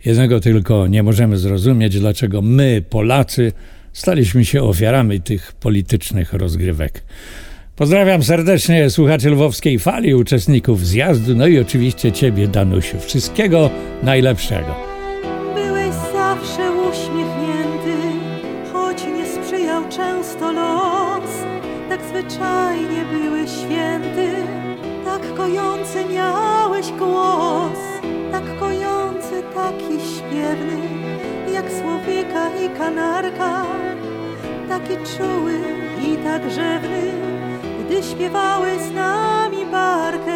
Jednego 0.05 0.39
tylko 0.39 0.87
nie 0.87 1.03
możemy 1.03 1.37
zrozumieć, 1.37 1.99
dlaczego 1.99 2.41
my, 2.41 2.83
Polacy, 2.89 3.51
staliśmy 3.93 4.45
się 4.45 4.63
ofiarami 4.63 5.21
tych 5.21 5.53
politycznych 5.53 6.33
rozgrywek. 6.33 7.03
Pozdrawiam 7.75 8.23
serdecznie 8.23 8.89
słuchaczy 8.89 9.29
lwowskiej 9.29 9.79
fali, 9.79 10.15
uczestników 10.15 10.85
zjazdu, 10.85 11.35
no 11.35 11.47
i 11.47 11.59
oczywiście 11.59 12.11
Ciebie, 12.11 12.47
Danusiu. 12.47 12.99
Wszystkiego 12.99 13.69
najlepszego. 14.03 14.75
Byłeś 15.55 15.93
zawsze 16.13 16.71
uśmiechnięty, 16.71 17.97
choć 18.73 18.97
nie 19.03 19.25
sprzyjał 19.25 19.83
często 19.89 20.51
los. 20.51 21.31
Tak 21.89 21.99
zwyczajnie 22.09 23.05
byłeś 23.13 23.49
święty, 23.51 24.29
tak 25.05 25.33
kojący 25.33 26.03
miałeś 26.85 26.99
głos. 26.99 27.79
Tak 28.31 28.59
kojący, 28.59 29.43
taki 29.53 29.99
śpiewny, 30.15 30.81
jak 31.53 31.65
słowika 31.71 32.49
i 32.65 32.69
kanarka. 32.77 33.65
Taki 34.69 35.17
czuły 35.17 35.53
i 36.01 36.17
tak 36.17 36.47
grzewny, 36.47 37.11
gdy 37.85 38.03
śpiewały 38.03 38.79
z 38.79 38.91
nami 38.93 39.65
barkę. 39.65 40.34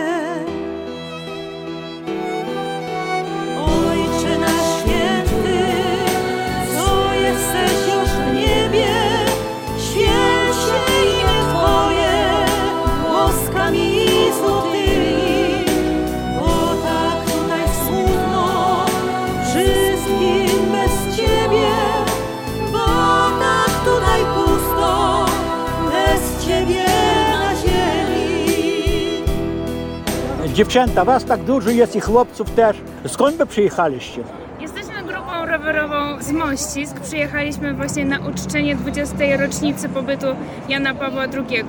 Dziewczęta, 30.60 31.06
was 31.06 31.26
tak 31.26 31.44
dużo 31.44 31.70
jest 31.70 31.96
i 31.96 32.00
chłopców 32.00 32.52
też. 32.52 32.78
Skąd 33.08 33.38
wy 33.38 33.46
przyjechaliście? 33.46 34.24
Jesteśmy 34.60 35.04
grupą 35.04 35.46
rowerową 35.46 36.22
z 36.22 36.32
Mościsk. 36.32 37.00
Przyjechaliśmy 37.00 37.74
właśnie 37.74 38.06
na 38.06 38.20
uczczenie 38.20 38.76
20. 38.76 39.16
rocznicy 39.38 39.90
pobytu 39.90 40.28
Jana 40.70 40.94
Pawła 40.94 41.24
II 41.24 41.64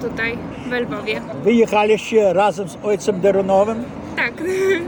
tutaj 0.00 0.38
w 0.68 0.72
Lwowie. 0.72 1.20
Wyjechaliście 1.44 2.32
razem 2.32 2.68
z 2.68 2.76
ojcem 2.82 3.20
Derunowym 3.20 3.84
Tak. 4.16 4.32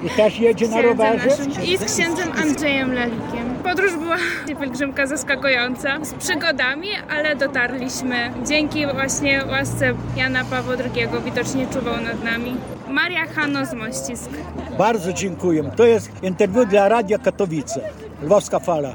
i 0.06 0.10
też 0.10 0.38
jedzie 0.38 0.68
na 0.68 0.82
rowerze? 0.82 1.28
naszym 1.28 1.64
I 1.64 1.78
z 1.78 1.94
księdzem 1.94 2.28
Andrzejem 2.42 2.92
Lelikiem. 2.92 3.55
Podróż 3.66 3.96
była 3.96 4.16
pielgrzymka 4.60 5.06
zaskakująca, 5.06 6.04
z 6.04 6.14
przygodami, 6.14 6.88
ale 7.10 7.36
dotarliśmy. 7.36 8.30
Dzięki 8.44 8.86
właśnie 8.86 9.44
łasce 9.50 9.94
Jana 10.16 10.44
Pawła 10.44 10.74
II 10.74 11.08
widocznie 11.24 11.66
czuwał 11.66 12.00
nad 12.00 12.24
nami. 12.24 12.56
Maria 12.88 13.26
Hano 13.26 13.66
z 13.66 13.74
Mościsk. 13.74 14.30
Bardzo 14.78 15.12
dziękuję. 15.12 15.70
To 15.76 15.84
jest 15.84 16.10
interwiu 16.22 16.66
dla 16.66 16.88
Radia 16.88 17.18
Katowice. 17.18 17.80
Lwowska 18.22 18.58
Fala. 18.58 18.94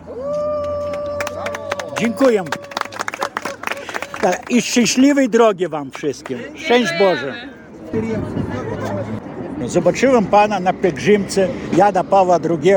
Dziękuję. 1.99 2.43
I 4.49 4.61
szczęśliwej 4.61 5.29
drogi 5.29 5.67
Wam 5.67 5.91
wszystkim. 5.91 6.39
Szczęść 6.55 6.91
Boże. 6.99 7.33
Zobaczyłem 9.65 10.25
Pana 10.25 10.59
na 10.59 10.73
pielgrzymce 10.73 11.47
Jana 11.77 12.03
Pawła 12.03 12.39
II 12.49 12.73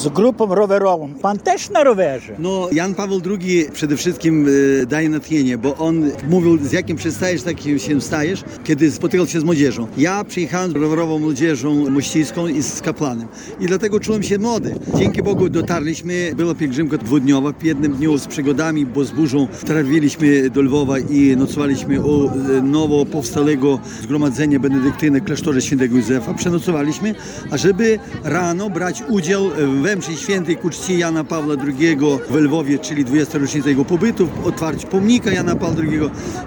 z 0.00 0.08
grupą 0.08 0.54
rowerową. 0.54 1.14
Pan 1.22 1.38
też 1.38 1.70
na 1.70 1.84
rowerze. 1.84 2.36
No, 2.38 2.68
Jan 2.72 2.94
Paweł 2.94 3.20
II 3.40 3.66
przede 3.72 3.96
wszystkim 3.96 4.46
e, 4.82 4.86
daje 4.86 5.08
natchnienie, 5.08 5.58
bo 5.58 5.76
on 5.76 6.10
mówił, 6.28 6.58
z 6.58 6.72
jakim 6.72 6.96
przestajesz, 6.96 7.42
takim 7.42 7.78
się 7.78 8.00
stajesz, 8.00 8.44
kiedy 8.64 8.90
spotykał 8.90 9.26
się 9.26 9.40
z 9.40 9.44
młodzieżą. 9.44 9.86
Ja 9.96 10.24
przyjechałem 10.24 10.70
z 10.70 10.74
rowerową 10.74 11.18
młodzieżą 11.18 11.90
mościńską 11.90 12.46
i 12.46 12.62
z 12.62 12.80
kaplanem. 12.80 13.28
I 13.60 13.66
dlatego 13.66 14.00
czułem 14.00 14.22
się 14.22 14.38
młody. 14.38 14.74
Dzięki 14.94 15.22
Bogu 15.22 15.48
dotarliśmy, 15.48 16.32
była 16.36 16.54
pielgrzymka 16.54 16.96
dwudniowa, 16.98 17.52
w 17.52 17.64
jednym 17.64 17.92
dniu 17.92 18.18
z 18.18 18.26
przygodami, 18.26 18.86
bo 18.86 19.04
z 19.04 19.10
burzą 19.10 19.48
trafiliśmy 19.66 20.50
do 20.50 20.62
Lwowa 20.62 20.98
i 20.98 21.36
nocowaliśmy 21.36 22.00
u 22.00 22.28
e, 22.28 22.62
nowo 22.62 23.06
powstałego 23.06 23.78
zgromadzenia 24.02 24.58
benedyktyne 24.58 25.20
klasztorze 25.20 25.62
świętego 25.62 25.96
Józefa. 25.96 26.34
Przenocowaliśmy, 26.34 27.14
a 27.50 27.56
żeby 27.56 27.98
rano 28.24 28.70
brać 28.70 29.02
udział 29.08 29.50
we 29.90 29.96
mszy 29.96 30.16
świętej 30.16 30.56
ku 30.56 30.70
czci 30.70 30.98
Jana 30.98 31.24
Pawła 31.24 31.54
II 31.66 31.96
w 32.30 32.34
Lwowie, 32.34 32.78
czyli 32.78 33.04
20. 33.04 33.38
rocznica 33.38 33.68
jego 33.68 33.84
pobytu, 33.84 34.26
w 34.26 34.46
otwarciu 34.46 34.86
pomnika 34.86 35.30
Jana 35.30 35.56
Pawła 35.56 35.82
II, 35.82 36.00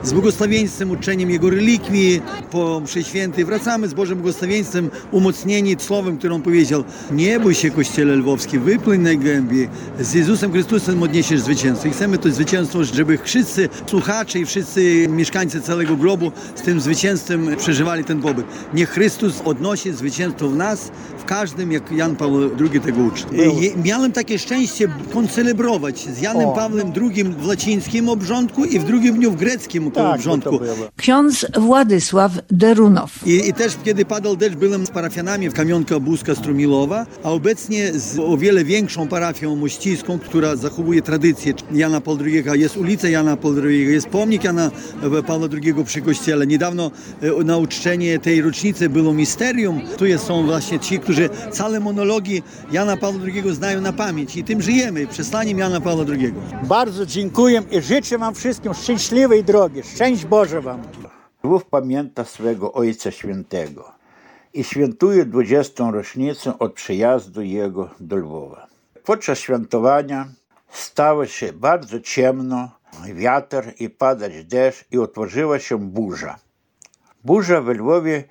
z 0.04 0.14
błogosławieństwem, 0.14 0.92
uczeniem 0.92 1.30
jego 1.30 1.50
relikwii 1.50 2.22
po 2.52 2.80
mszy 2.80 3.04
świętej. 3.04 3.46
Wracamy 3.46 3.88
z 3.88 3.94
Bożym 3.94 4.18
błogosławieństwem, 4.18 4.90
umocnieni 5.12 5.76
słowem, 5.80 6.18
które 6.18 6.36
on 6.36 6.42
powiedział, 6.42 6.84
nie 7.12 7.40
bój 7.40 7.56
się 7.56 7.72
Kościele 7.72 8.16
Lwowski, 8.16 8.60
wypłyń 8.60 9.02
najgłębiej, 9.02 9.70
z 10.00 10.14
Jezusem 10.14 10.52
Chrystusem 10.52 11.04
odniesiesz 11.04 11.42
zwycięstwo. 11.42 11.88
I 11.88 11.92
chcemy 11.92 12.18
to 12.18 12.32
zwycięstwo, 12.32 12.84
żeby 12.84 13.18
wszyscy 13.24 13.70
słuchacze 13.88 14.40
i 14.40 14.46
wszyscy 14.46 15.08
mieszkańcy 15.10 15.62
całego 15.62 15.96
globu 15.96 16.32
z 16.56 16.62
tym 16.62 16.82
zwycięstwem 16.82 17.56
przeżywali 17.58 18.04
ten 18.04 18.22
pobyt. 18.22 18.46
Niech 18.74 18.90
Chrystus 18.90 19.42
odnosi 19.46 19.92
zwycięstwo 19.92 20.50
w 20.50 20.56
nas, 20.56 20.92
w 21.18 21.26
każdym, 21.26 21.72
jak 21.72 21.92
Jan 21.92 22.16
Paweł 22.16 22.50
II 22.60 22.82
tego 22.82 23.02
uczy. 23.02 23.24
Je- 23.38 23.76
Miałem 23.84 24.12
takie 24.12 24.40
szczęście 24.40 24.88
koncelebrować 25.14 26.00
z 26.00 26.22
Janem 26.22 26.48
O. 26.50 26.54
Pawłem 26.54 26.92
II 27.02 27.24
w 27.24 27.48
łacińskim 27.48 28.10
obrządku 28.10 28.66
i 28.66 28.80
w 28.80 28.84
drugim 28.84 29.16
dniu 29.16 29.32
w 29.32 29.36
greckim 29.36 29.92
Tak, 29.92 30.16
obrządku. 30.16 30.60
Ksiądz 30.98 31.46
Władysław 31.58 32.32
Derunow. 32.52 33.12
I, 33.28 33.50
I 33.50 33.54
też 33.54 33.74
kiedy 33.84 34.06
padał 34.06 34.36
deszcz, 34.36 34.56
byłem 34.56 34.86
z 34.86 34.90
parafianami 34.90 35.50
w 35.50 35.54
Kamionka 35.54 36.00
Buzka 36.00 36.36
Strumilowa, 36.36 37.06
a 37.24 37.32
obecnie 37.32 37.94
z 38.00 38.20
o 38.20 38.38
wiele 38.38 38.64
większą 38.66 39.08
parafią 39.08 39.56
mościńską, 39.56 40.20
która 40.20 40.56
zachowuje 40.56 41.02
tradycję 41.02 41.54
Jana 41.72 42.02
Pawła 42.02 42.24
II. 42.26 42.44
Jest 42.54 42.78
ulica 42.78 43.10
Jana 43.10 43.38
Pawła 43.38 43.62
II, 43.64 43.86
jest 43.86 44.08
pomnik 44.08 44.44
Jana 44.44 44.72
e, 45.20 45.24
Pawła 45.24 45.48
II 45.64 45.74
przy 45.86 46.02
kościele. 46.02 46.48
Niedawno 46.48 46.92
e, 47.22 47.44
na 47.44 47.58
uczczenie 47.58 48.20
tej 48.20 48.42
rocznicy 48.42 48.90
było 48.90 49.14
misterium. 49.14 49.82
Tu 49.98 50.06
jest, 50.06 50.26
są 50.26 50.46
właśnie 50.46 50.80
ci, 50.80 51.00
którzy 51.00 51.30
całe 51.52 51.80
monologi 51.80 52.44
Jana 52.72 52.98
Pawła 52.98 53.23
II 53.24 53.56
znają 53.56 53.82
na 53.82 53.94
pamięć 53.94 54.36
i 54.36 54.44
tym 54.44 54.62
żyjemy, 54.62 55.08
przesłaniem 55.08 55.58
Jana 55.58 55.82
Pawła 55.82 56.06
II. 56.10 56.34
Bardzo 56.64 57.06
dziękuję 57.06 57.64
i 57.72 57.82
życzę 57.82 58.18
Wam 58.18 58.36
wszystkim 58.36 58.74
szczęśliwej 58.74 59.44
drogi. 59.44 59.84
Szczęść 59.84 60.26
Boże 60.26 60.62
Wam. 60.62 60.82
Lwów 61.44 61.66
pamięta 61.66 62.26
swego 62.26 62.74
Ojca 62.74 63.12
Świętego 63.12 63.92
i 64.54 64.64
świętuje 64.64 65.26
20. 65.26 65.92
rocznicę 65.92 66.60
od 66.60 66.74
przyjazdu 66.74 67.42
Jego 67.42 67.90
do 68.00 68.16
Lwowa. 68.16 68.68
Podczas 69.04 69.40
świętowania 69.40 70.28
stało 70.72 71.26
się 71.26 71.54
bardzo 71.54 72.00
ciemno, 72.00 72.72
wiatr 73.14 73.64
i 73.80 73.90
padać 73.90 74.46
deszcz 74.46 74.86
i 74.92 74.98
otworzyła 74.98 75.60
się 75.60 75.78
burza. 75.80 76.40
Burza 77.24 77.62
w 77.62 77.68
Lwowie 77.68 78.24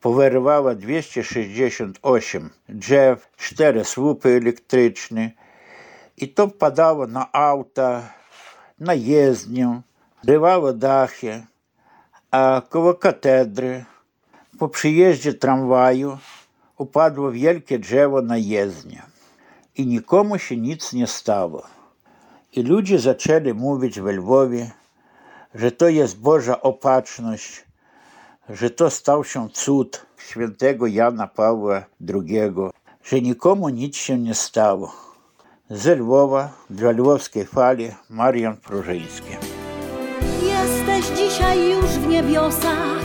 powyrywała 0.00 0.74
268 0.74 2.50
drzew, 2.68 3.28
4 3.36 3.84
słupy 3.84 4.28
elektryczne 4.28 5.30
i 6.16 6.28
to 6.28 6.48
wpadało 6.48 7.06
na 7.06 7.32
auta, 7.32 8.12
na 8.78 8.94
jezdnię, 8.94 9.80
rywało 10.24 10.72
dachy, 10.72 11.46
a 12.30 12.62
koło 12.68 12.94
katedry 12.94 13.84
po 14.58 14.68
przyjeździe 14.68 15.34
tramwaju 15.34 16.18
upadło 16.78 17.32
wielkie 17.32 17.78
drzewo 17.78 18.22
na 18.22 18.36
jezdnię 18.36 19.02
i 19.76 19.86
nikomu 19.86 20.38
się 20.38 20.56
nic 20.56 20.92
nie 20.92 21.06
stało. 21.06 21.62
I 22.52 22.62
ludzie 22.62 22.98
zaczęli 22.98 23.54
mówić 23.54 24.00
w 24.00 24.06
Lwowie, 24.06 24.70
że 25.54 25.72
to 25.72 25.88
jest 25.88 26.20
Boża 26.20 26.60
opatrzność, 26.60 27.64
że 28.54 28.70
to 28.70 28.90
stał 28.90 29.24
się 29.24 29.48
cud 29.52 30.06
świętego 30.18 30.86
Jana 30.86 31.26
Pawła 31.26 31.84
II, 32.14 32.40
że 33.04 33.20
nikomu 33.20 33.68
nic 33.68 33.96
się 33.96 34.18
nie 34.18 34.34
stało. 34.34 34.92
Ze 35.70 35.96
Lwowa 35.96 36.48
dla 36.70 36.90
lwowskiej 36.90 37.44
fali 37.44 37.90
Marian 38.10 38.56
Prużyński. 38.56 39.36
Jesteś 40.42 41.18
dzisiaj 41.18 41.70
już 41.70 41.84
w 41.84 42.06
niebiosach, 42.06 43.00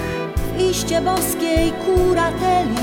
w 0.58 0.62
iście 0.62 1.02
boskiej 1.02 1.74
kurateli, 1.86 2.76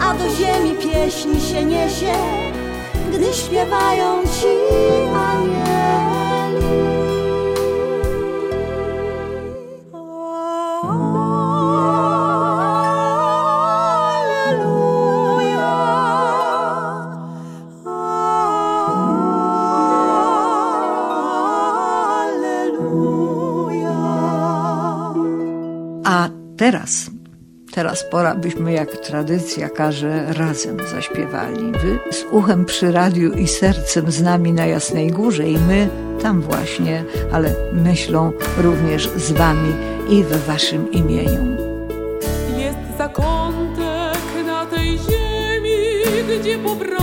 a 0.00 0.14
do 0.14 0.28
ziemi 0.34 0.76
pieśni 0.82 1.40
się 1.40 1.64
niesie, 1.64 2.14
gdy 3.12 3.32
śpiewają 3.34 4.22
ci 4.22 4.48
anieli. 5.14 5.81
Teraz, 26.72 27.10
teraz 27.72 28.04
pora 28.10 28.34
byśmy, 28.34 28.72
jak 28.72 28.96
tradycja 28.96 29.68
każe, 29.68 30.32
razem 30.32 30.76
zaśpiewali. 30.90 31.72
Wy 31.72 31.98
z 32.10 32.24
uchem 32.30 32.64
przy 32.64 32.92
radiu 32.92 33.32
i 33.32 33.48
sercem 33.48 34.10
z 34.10 34.22
nami 34.22 34.52
na 34.52 34.66
Jasnej 34.66 35.10
Górze 35.10 35.48
i 35.48 35.58
my 35.58 35.88
tam 36.22 36.40
właśnie, 36.40 37.04
ale 37.32 37.54
myślą 37.72 38.32
również 38.58 39.08
z 39.08 39.32
wami 39.32 39.72
i 40.08 40.24
we 40.24 40.38
waszym 40.38 40.92
imieniu. 40.92 41.56
Jest 42.58 42.98
zakątek 42.98 44.46
na 44.46 44.66
tej 44.66 44.98
ziemi, 44.98 46.40
gdzie 46.40 46.58
powracać 46.58 47.01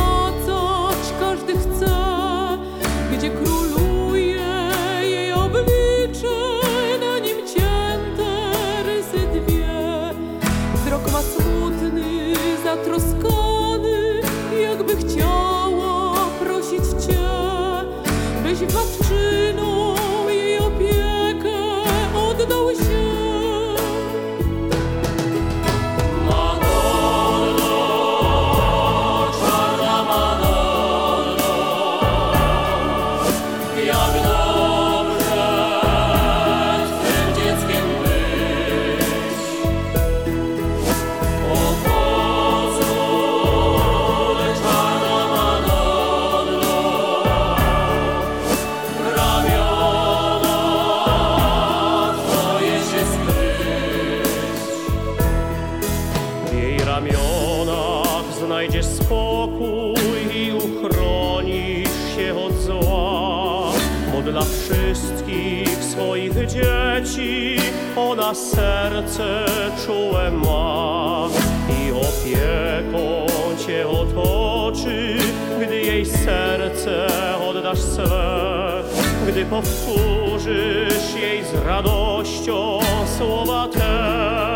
dzieci 67.10 67.56
ona 67.96 68.34
serce 68.36 69.46
czułe 69.86 70.32
ma 70.32 71.28
i 71.70 71.92
opieką 71.92 73.26
cię 73.66 73.88
otoczy, 73.88 75.18
gdy 75.62 75.82
jej 75.82 76.06
serce 76.06 77.08
oddasz 77.50 77.80
swe. 77.80 78.84
Gdy 79.28 79.46
powtórzysz 79.46 81.16
jej 81.22 81.44
z 81.44 81.54
radością 81.66 82.80
słowa 83.18 83.68
te, 83.68 84.49